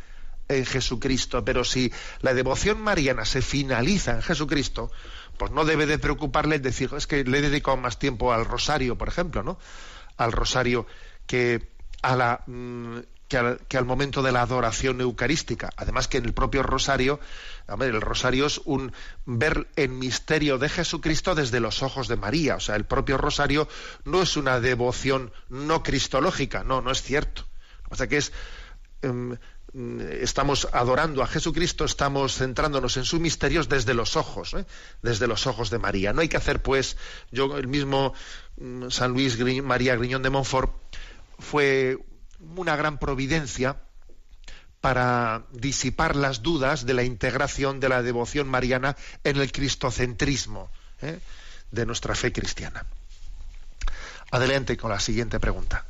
[0.48, 1.92] en Jesucristo, pero si
[2.22, 4.92] la devoción mariana se finaliza en Jesucristo,
[5.38, 8.98] pues no debe de preocuparle decir, es que le he dedicado más tiempo al rosario,
[8.98, 9.60] por ejemplo, ¿no?
[10.18, 10.88] Al rosario
[11.26, 11.70] que
[12.02, 15.70] a la mm, que al, momento de la adoración eucarística.
[15.76, 17.20] Además que en el propio rosario,
[17.80, 18.94] el rosario es un
[19.26, 22.56] ver el misterio de Jesucristo desde los ojos de María.
[22.56, 23.68] O sea, el propio rosario
[24.06, 27.46] no es una devoción no cristológica, no, no es cierto.
[27.90, 28.32] O sea que es
[29.02, 29.38] em,
[29.74, 34.66] estamos adorando a Jesucristo, estamos centrándonos en sus misterios desde los ojos, ¿eh?
[35.02, 36.14] desde los ojos de María.
[36.14, 36.98] No hay que hacer, pues,
[37.32, 38.14] yo el mismo
[38.58, 40.72] mm, San Luis María Griñón de Montfort
[41.40, 41.98] fue
[42.40, 43.82] una gran providencia
[44.82, 51.20] para disipar las dudas de la integración de la devoción mariana en el cristocentrismo ¿eh?
[51.72, 52.86] de nuestra fe cristiana.
[54.32, 55.86] Adelante con la siguiente pregunta.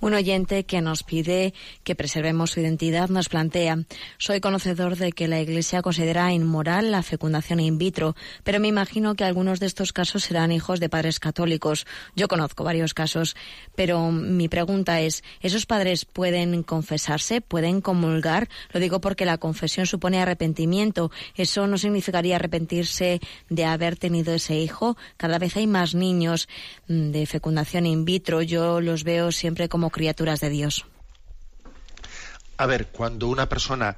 [0.00, 1.52] Un oyente que nos pide
[1.84, 3.84] que preservemos su identidad nos plantea,
[4.16, 9.14] soy conocedor de que la Iglesia considera inmoral la fecundación in vitro, pero me imagino
[9.14, 11.86] que algunos de estos casos serán hijos de padres católicos.
[12.16, 13.36] Yo conozco varios casos,
[13.74, 17.42] pero mi pregunta es, ¿esos padres pueden confesarse?
[17.42, 18.48] ¿Pueden comulgar?
[18.72, 21.10] Lo digo porque la confesión supone arrepentimiento.
[21.34, 23.20] ¿Eso no significaría arrepentirse
[23.50, 24.96] de haber tenido ese hijo?
[25.18, 26.48] Cada vez hay más niños
[26.88, 28.40] mm, de fecundación in vitro.
[28.40, 30.86] Yo los veo siempre como criaturas de Dios?
[32.56, 33.96] A ver, cuando una persona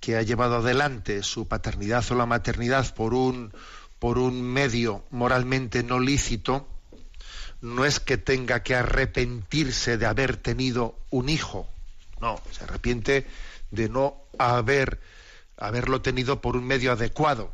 [0.00, 3.52] que ha llevado adelante su paternidad o la maternidad por un,
[3.98, 6.68] por un medio moralmente no lícito,
[7.60, 11.68] no es que tenga que arrepentirse de haber tenido un hijo,
[12.20, 13.26] no, se arrepiente
[13.70, 15.00] de no haber
[15.56, 17.52] haberlo tenido por un medio adecuado.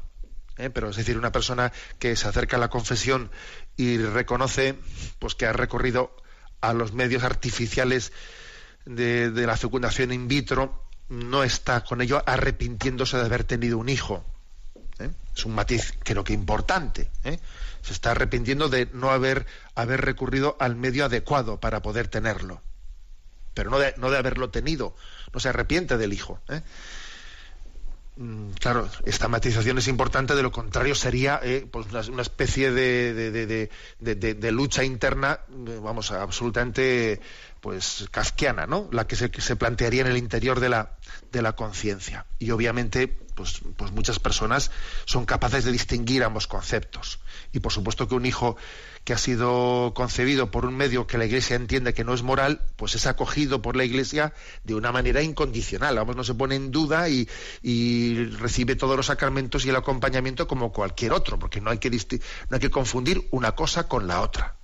[0.57, 0.71] ¿eh?
[0.71, 3.31] Pero es decir, una persona que se acerca a la confesión
[3.77, 4.77] y reconoce
[5.19, 6.17] pues que ha recorrido
[6.61, 8.13] a los medios artificiales
[8.85, 14.25] de, la fecundación in vitro, no está con ello arrepintiéndose de haber tenido un hijo.
[14.99, 15.11] ¿eh?
[15.35, 17.11] Es un matiz creo que importante.
[17.25, 17.39] ¿eh?
[17.83, 22.61] Se está arrepintiendo de no haber, haber recurrido al medio adecuado para poder tenerlo.
[23.55, 24.95] Pero no de, no de haberlo tenido.
[25.33, 26.41] No se arrepiente del hijo.
[26.49, 26.63] ¿eh?
[28.21, 33.15] Mm, Claro, esta matización es importante, de lo contrario sería eh, pues una, especie de-
[34.35, 37.21] de lucha interna, eh, vamos, absolutamente
[37.61, 38.89] pues kafkiana, ¿no?
[38.93, 40.97] La que se, que se plantearía en el interior de la,
[41.33, 42.27] de la conciencia.
[42.39, 44.71] Y obviamente, pues, pues muchas personas
[45.05, 47.21] son capaces de distinguir ambos conceptos.
[47.53, 48.57] Y por supuesto que un hijo
[49.05, 52.61] que ha sido concebido por un medio que la Iglesia entiende que no es moral,
[52.77, 54.35] pues es acogido por la Iglesia
[54.65, 55.97] de una manera incondicional.
[55.97, 57.29] Vamos, no se pone en duda y,
[57.63, 61.91] y recibe todos los sacramentos y el acompañamiento como cualquier otro, porque no hay que,
[61.91, 64.58] no hay que confundir una cosa con la otra.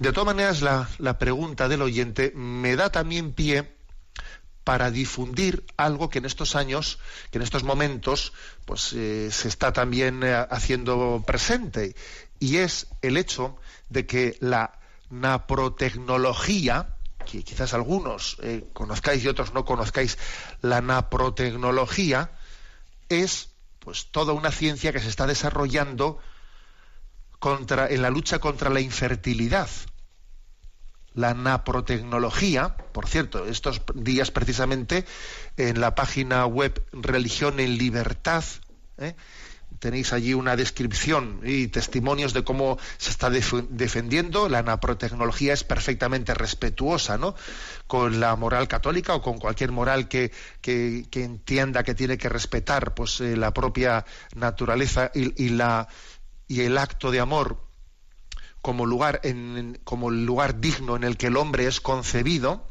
[0.00, 3.76] De todas maneras, la, la pregunta del oyente me da también pie
[4.64, 6.98] para difundir algo que en estos años,
[7.30, 8.32] que en estos momentos,
[8.64, 11.94] pues eh, se está también eh, haciendo presente,
[12.38, 13.58] y es el hecho
[13.90, 14.78] de que la
[15.10, 16.96] naprotecnología,
[17.30, 20.16] que quizás algunos eh, conozcáis y otros no conozcáis,
[20.62, 22.30] la naprotecnología
[23.10, 26.20] es pues toda una ciencia que se está desarrollando
[27.38, 29.68] contra, en la lucha contra la infertilidad
[31.20, 35.04] la naprotecnología, por cierto, estos días precisamente
[35.56, 38.44] en la página web Religión en Libertad,
[38.98, 39.14] ¿eh?
[39.78, 44.48] tenéis allí una descripción y testimonios de cómo se está def- defendiendo.
[44.48, 47.34] La naprotecnología es perfectamente respetuosa ¿no?
[47.86, 50.32] con la moral católica o con cualquier moral que
[51.14, 54.04] entienda que tiene que respetar pues, eh, la propia
[54.34, 55.88] naturaleza y, y la,
[56.46, 57.69] y el acto de amor
[58.62, 59.20] como lugar
[59.84, 62.66] como el lugar digno en el que el hombre es concebido,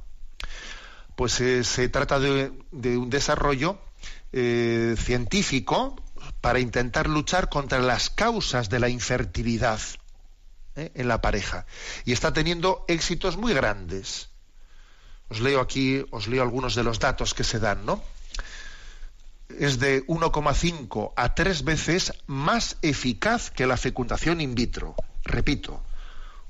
[1.16, 3.80] pues eh, se trata de, de un desarrollo
[4.32, 5.96] eh, científico
[6.42, 9.80] para intentar luchar contra las causas de la infertilidad
[10.76, 10.92] ¿eh?
[10.94, 11.66] en la pareja
[12.06, 14.30] y está teniendo éxitos muy grandes.
[15.30, 18.04] Os leo aquí, os leo algunos de los datos que se dan, ¿no?
[19.60, 24.96] Es de 1,5 a 3 veces más eficaz que la fecundación in vitro.
[25.30, 25.82] Repito,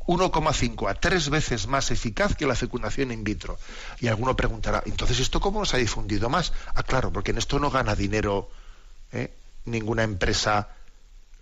[0.07, 3.59] 1,5 a 3 veces más eficaz que la fecundación in vitro.
[3.99, 6.53] Y alguno preguntará, entonces ¿esto cómo se ha difundido más?
[6.73, 8.49] Ah, claro, porque en esto no gana dinero
[9.11, 9.33] ¿eh?
[9.65, 10.69] ninguna empresa.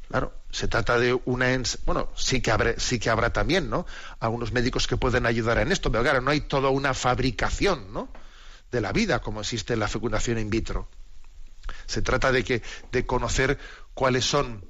[0.10, 1.54] Claro, se trata de una...
[1.54, 3.86] ens- Bueno, sí que, habrá, sí que habrá también, ¿no?
[4.20, 8.10] Algunos médicos que pueden ayudar en esto, pero claro, no hay toda una fabricación, ¿no?
[8.72, 10.88] De la vida como existe en la fecundación in vitro.
[11.86, 12.62] Se trata de que
[12.92, 13.60] de conocer
[13.94, 14.64] cuáles son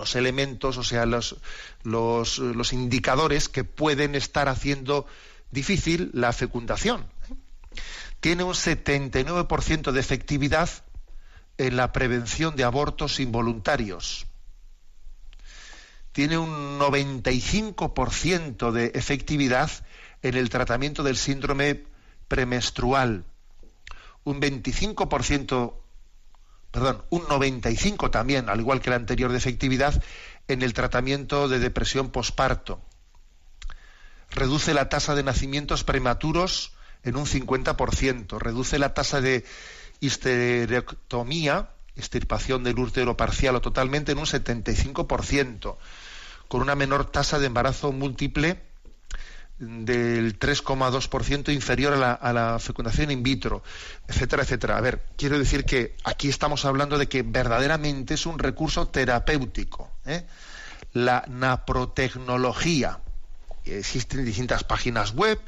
[0.00, 1.36] los elementos, o sea, los,
[1.84, 5.04] los, indicadores que pueden estar haciendo
[5.50, 7.04] difícil la fecundación.
[8.20, 10.70] Tiene un 79% de efectividad
[11.58, 14.26] en la prevención de abortos involuntarios.
[16.12, 19.70] Tiene un 95% de efectividad
[20.22, 21.84] en el tratamiento del síndrome
[22.26, 23.26] premenstrual.
[24.24, 25.74] Un 25%
[26.70, 30.02] perdón, un 95 también, al igual que la anterior de efectividad,
[30.48, 32.80] en el tratamiento de depresión posparto.
[34.30, 39.44] Reduce la tasa de nacimientos prematuros en un 50%, reduce la tasa de
[40.00, 45.76] histerectomía, extirpación del útero parcial o totalmente, en un 75%,
[46.48, 48.69] con una menor tasa de embarazo múltiple
[49.60, 53.62] del 3,2% inferior a la, a la fecundación in vitro,
[54.08, 54.78] etcétera, etcétera.
[54.78, 59.92] A ver, quiero decir que aquí estamos hablando de que verdaderamente es un recurso terapéutico.
[60.06, 60.24] ¿eh?
[60.94, 63.00] La naprotecnología.
[63.66, 65.38] Existen distintas páginas web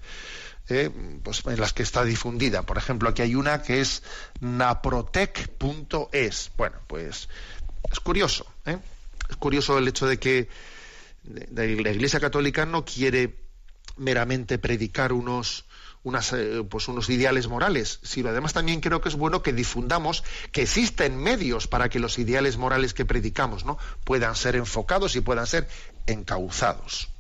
[0.68, 0.90] eh,
[1.22, 2.64] pues, en las que está difundida.
[2.64, 4.02] Por ejemplo, aquí hay una que es
[4.40, 6.50] naprotec.es.
[6.58, 7.30] Bueno, pues
[7.90, 8.44] es curioso.
[8.66, 8.76] ¿eh?
[9.30, 10.50] Es curioso el hecho de que
[11.24, 13.41] la Iglesia Católica no quiere
[13.97, 15.64] meramente predicar unos
[16.05, 20.24] unas, eh, pues unos ideales morales, sino además también creo que es bueno que difundamos
[20.51, 23.78] que existen medios para que los ideales morales que predicamos ¿no?
[24.05, 25.68] puedan ser enfocados y puedan ser
[26.07, 27.11] encauzados.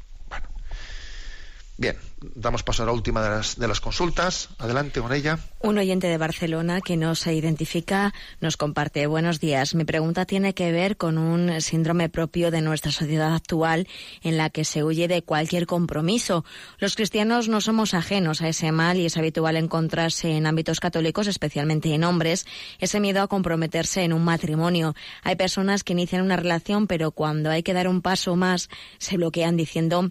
[1.78, 1.96] Bien,
[2.34, 4.50] damos paso a la última de las, de las consultas.
[4.58, 5.38] Adelante con ella.
[5.60, 9.06] Un oyente de Barcelona que no se identifica nos comparte.
[9.06, 9.74] Buenos días.
[9.74, 13.88] Mi pregunta tiene que ver con un síndrome propio de nuestra sociedad actual
[14.22, 16.44] en la que se huye de cualquier compromiso.
[16.78, 21.26] Los cristianos no somos ajenos a ese mal y es habitual encontrarse en ámbitos católicos,
[21.26, 22.46] especialmente en hombres,
[22.80, 24.94] ese miedo a comprometerse en un matrimonio.
[25.22, 28.68] Hay personas que inician una relación pero cuando hay que dar un paso más
[28.98, 30.10] se bloquean diciendo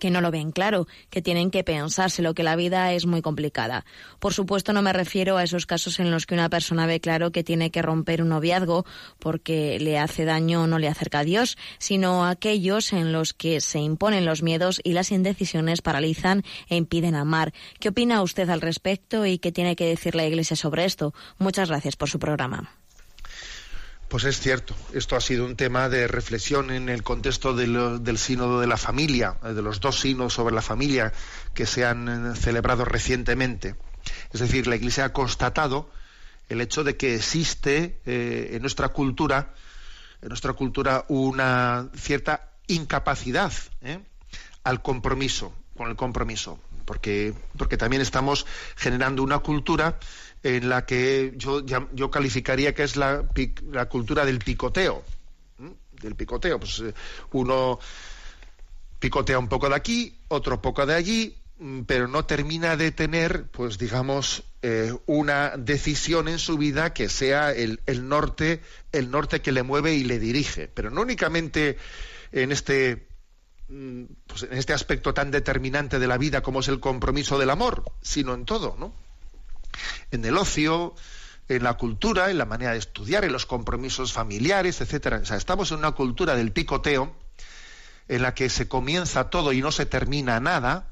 [0.00, 3.84] que no lo ven claro, que tienen que pensárselo, que la vida es muy complicada.
[4.18, 7.30] Por supuesto, no me refiero a esos casos en los que una persona ve claro
[7.30, 8.84] que tiene que romper un noviazgo
[9.20, 13.32] porque le hace daño o no le acerca a Dios, sino a aquellos en los
[13.32, 17.52] que se imponen los miedos y las indecisiones paralizan e impiden amar.
[17.78, 21.14] ¿Qué opina usted al respecto y qué tiene que decir la Iglesia sobre esto?
[21.38, 22.79] Muchas gracias por su programa.
[24.10, 28.60] Pues es cierto, esto ha sido un tema de reflexión en el contexto del sínodo
[28.60, 31.12] de la familia, eh, de los dos sínodos sobre la familia
[31.54, 33.76] que se han eh, celebrado recientemente.
[34.32, 35.92] Es decir, la Iglesia ha constatado
[36.48, 39.54] el hecho de que existe eh, en nuestra cultura,
[40.22, 43.52] en nuestra cultura, una cierta incapacidad
[44.64, 48.44] al compromiso, con el compromiso, porque, porque también estamos
[48.74, 50.00] generando una cultura
[50.42, 53.24] en la que yo, yo calificaría que es la,
[53.70, 55.04] la cultura del picoteo.
[56.00, 56.58] Del picoteo.
[56.58, 56.94] Pues eh,
[57.32, 57.78] uno
[58.98, 63.46] picotea un poco de aquí, otro poco de allí, mm, pero no termina de tener,
[63.50, 68.62] pues digamos, eh, una decisión en su vida que sea el, el, norte,
[68.92, 70.68] el norte que le mueve y le dirige.
[70.68, 71.76] Pero no únicamente
[72.32, 73.08] en este,
[73.68, 77.50] mm, pues en este aspecto tan determinante de la vida como es el compromiso del
[77.50, 78.94] amor, sino en todo, ¿no?
[80.10, 80.94] En el ocio,
[81.48, 85.20] en la cultura, en la manera de estudiar, en los compromisos familiares, etcétera.
[85.22, 87.14] O sea, estamos en una cultura del picoteo
[88.08, 90.88] en la que se comienza todo y no se termina nada,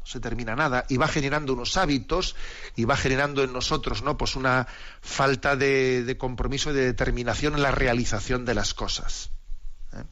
[0.00, 2.34] no se termina nada, y va generando unos hábitos
[2.76, 4.16] y va generando en nosotros, ¿no?
[4.16, 4.66] Pues una
[5.00, 9.30] falta de, compromiso y de determinación en la realización de las cosas.
[9.92, 10.04] ¿eh?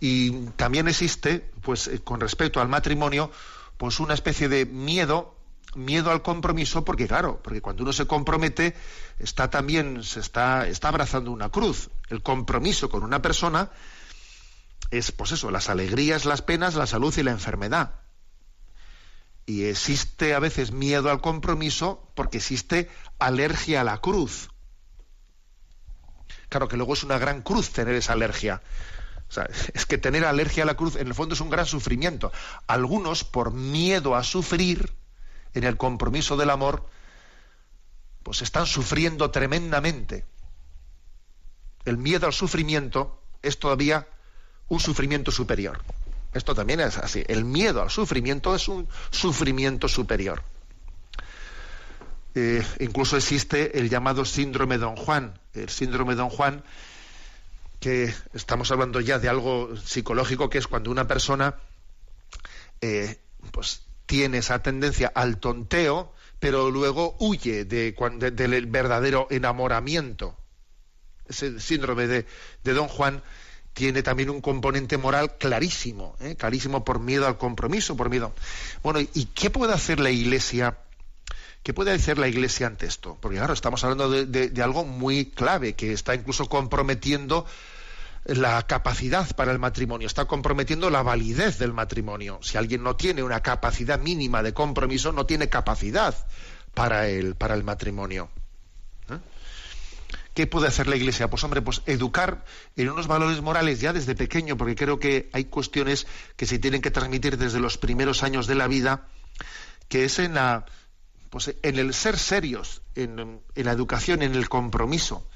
[0.00, 3.30] Y también existe, pues, eh, con respecto al matrimonio,
[3.78, 5.36] pues una especie de miedo
[5.74, 8.76] miedo al compromiso porque claro, porque cuando uno se compromete
[9.18, 11.90] está también se está está abrazando una cruz.
[12.08, 13.70] El compromiso con una persona
[14.90, 17.94] es pues eso, las alegrías, las penas, la salud y la enfermedad.
[19.46, 24.50] Y existe a veces miedo al compromiso porque existe alergia a la cruz.
[26.48, 28.62] Claro que luego es una gran cruz tener esa alergia.
[29.74, 32.32] Es que tener alergia a la cruz en el fondo es un gran sufrimiento.
[32.66, 34.92] Algunos, por miedo a sufrir,
[35.54, 36.86] en el compromiso del amor,
[38.22, 40.24] pues están sufriendo tremendamente.
[41.84, 44.06] El miedo al sufrimiento es todavía
[44.68, 45.80] un sufrimiento superior.
[46.32, 47.24] Esto también es así.
[47.26, 50.42] El miedo al sufrimiento es un sufrimiento superior.
[52.34, 55.38] Eh, incluso existe el llamado síndrome Don Juan.
[55.52, 56.64] El síndrome Don Juan,
[57.80, 61.56] que estamos hablando ya de algo psicológico, que es cuando una persona
[62.80, 63.18] eh,
[63.50, 63.82] pues
[64.12, 67.96] tiene esa tendencia al tonteo, pero luego huye de,
[68.34, 70.36] del verdadero enamoramiento.
[71.26, 72.26] Ese síndrome de,
[72.62, 73.22] Don Juan
[73.72, 76.36] tiene también un componente moral clarísimo, ¿eh?
[76.36, 78.34] clarísimo por miedo al compromiso, por miedo.
[78.82, 80.76] Bueno, ¿y qué puede hacer la Iglesia?
[81.62, 83.16] ¿Qué puede hacer la Iglesia ante esto?
[83.18, 87.46] Porque claro, estamos hablando de algo muy clave, que está incluso comprometiendo
[88.24, 92.38] la capacidad para el matrimonio, está comprometiendo la validez del matrimonio.
[92.42, 96.14] Si alguien no tiene una capacidad mínima de compromiso, no tiene capacidad
[96.74, 98.30] para el, para el matrimonio.
[99.08, 99.18] ¿Eh?
[100.34, 101.28] ¿Qué puede hacer la Iglesia?
[101.28, 102.44] Pues hombre, pues educar
[102.76, 106.06] en unos valores morales ya desde pequeño, porque creo que hay cuestiones
[106.36, 109.08] que se tienen que transmitir desde los primeros años de la vida,
[109.88, 110.64] que es en la,
[111.28, 115.26] pues en el ser serios, en, en la educación, en el compromiso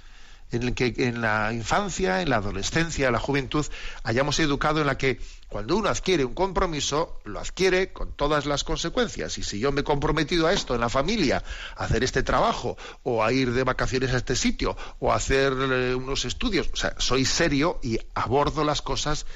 [0.51, 3.66] en el que en la infancia, en la adolescencia, en la juventud,
[4.05, 8.64] hayamos educado en la que cuando uno adquiere un compromiso, lo adquiere con todas las
[8.64, 9.38] consecuencias.
[9.38, 11.42] Y si yo me he comprometido a esto en la familia,
[11.76, 15.53] a hacer este trabajo, o a ir de vacaciones a este sitio, o a hacer
[15.53, 19.26] eh, unos estudios, o sea, soy serio y abordo las cosas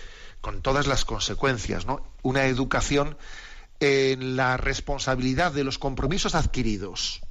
[0.40, 2.04] con todas las consecuencias, ¿no?
[2.22, 3.16] Una educación
[3.78, 7.22] en la responsabilidad de los compromisos adquiridos.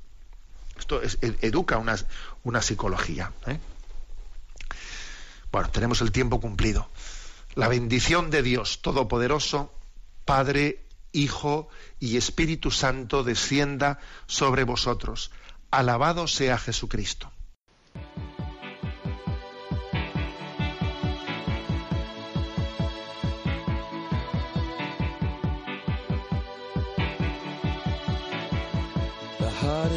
[0.79, 1.95] Esto es, educa una,
[2.43, 3.31] una psicología.
[3.45, 3.59] ¿eh?
[5.51, 6.89] Bueno, tenemos el tiempo cumplido.
[7.55, 9.73] La bendición de Dios Todopoderoso,
[10.25, 11.69] Padre, Hijo
[11.99, 15.31] y Espíritu Santo descienda sobre vosotros.
[15.71, 17.31] Alabado sea Jesucristo.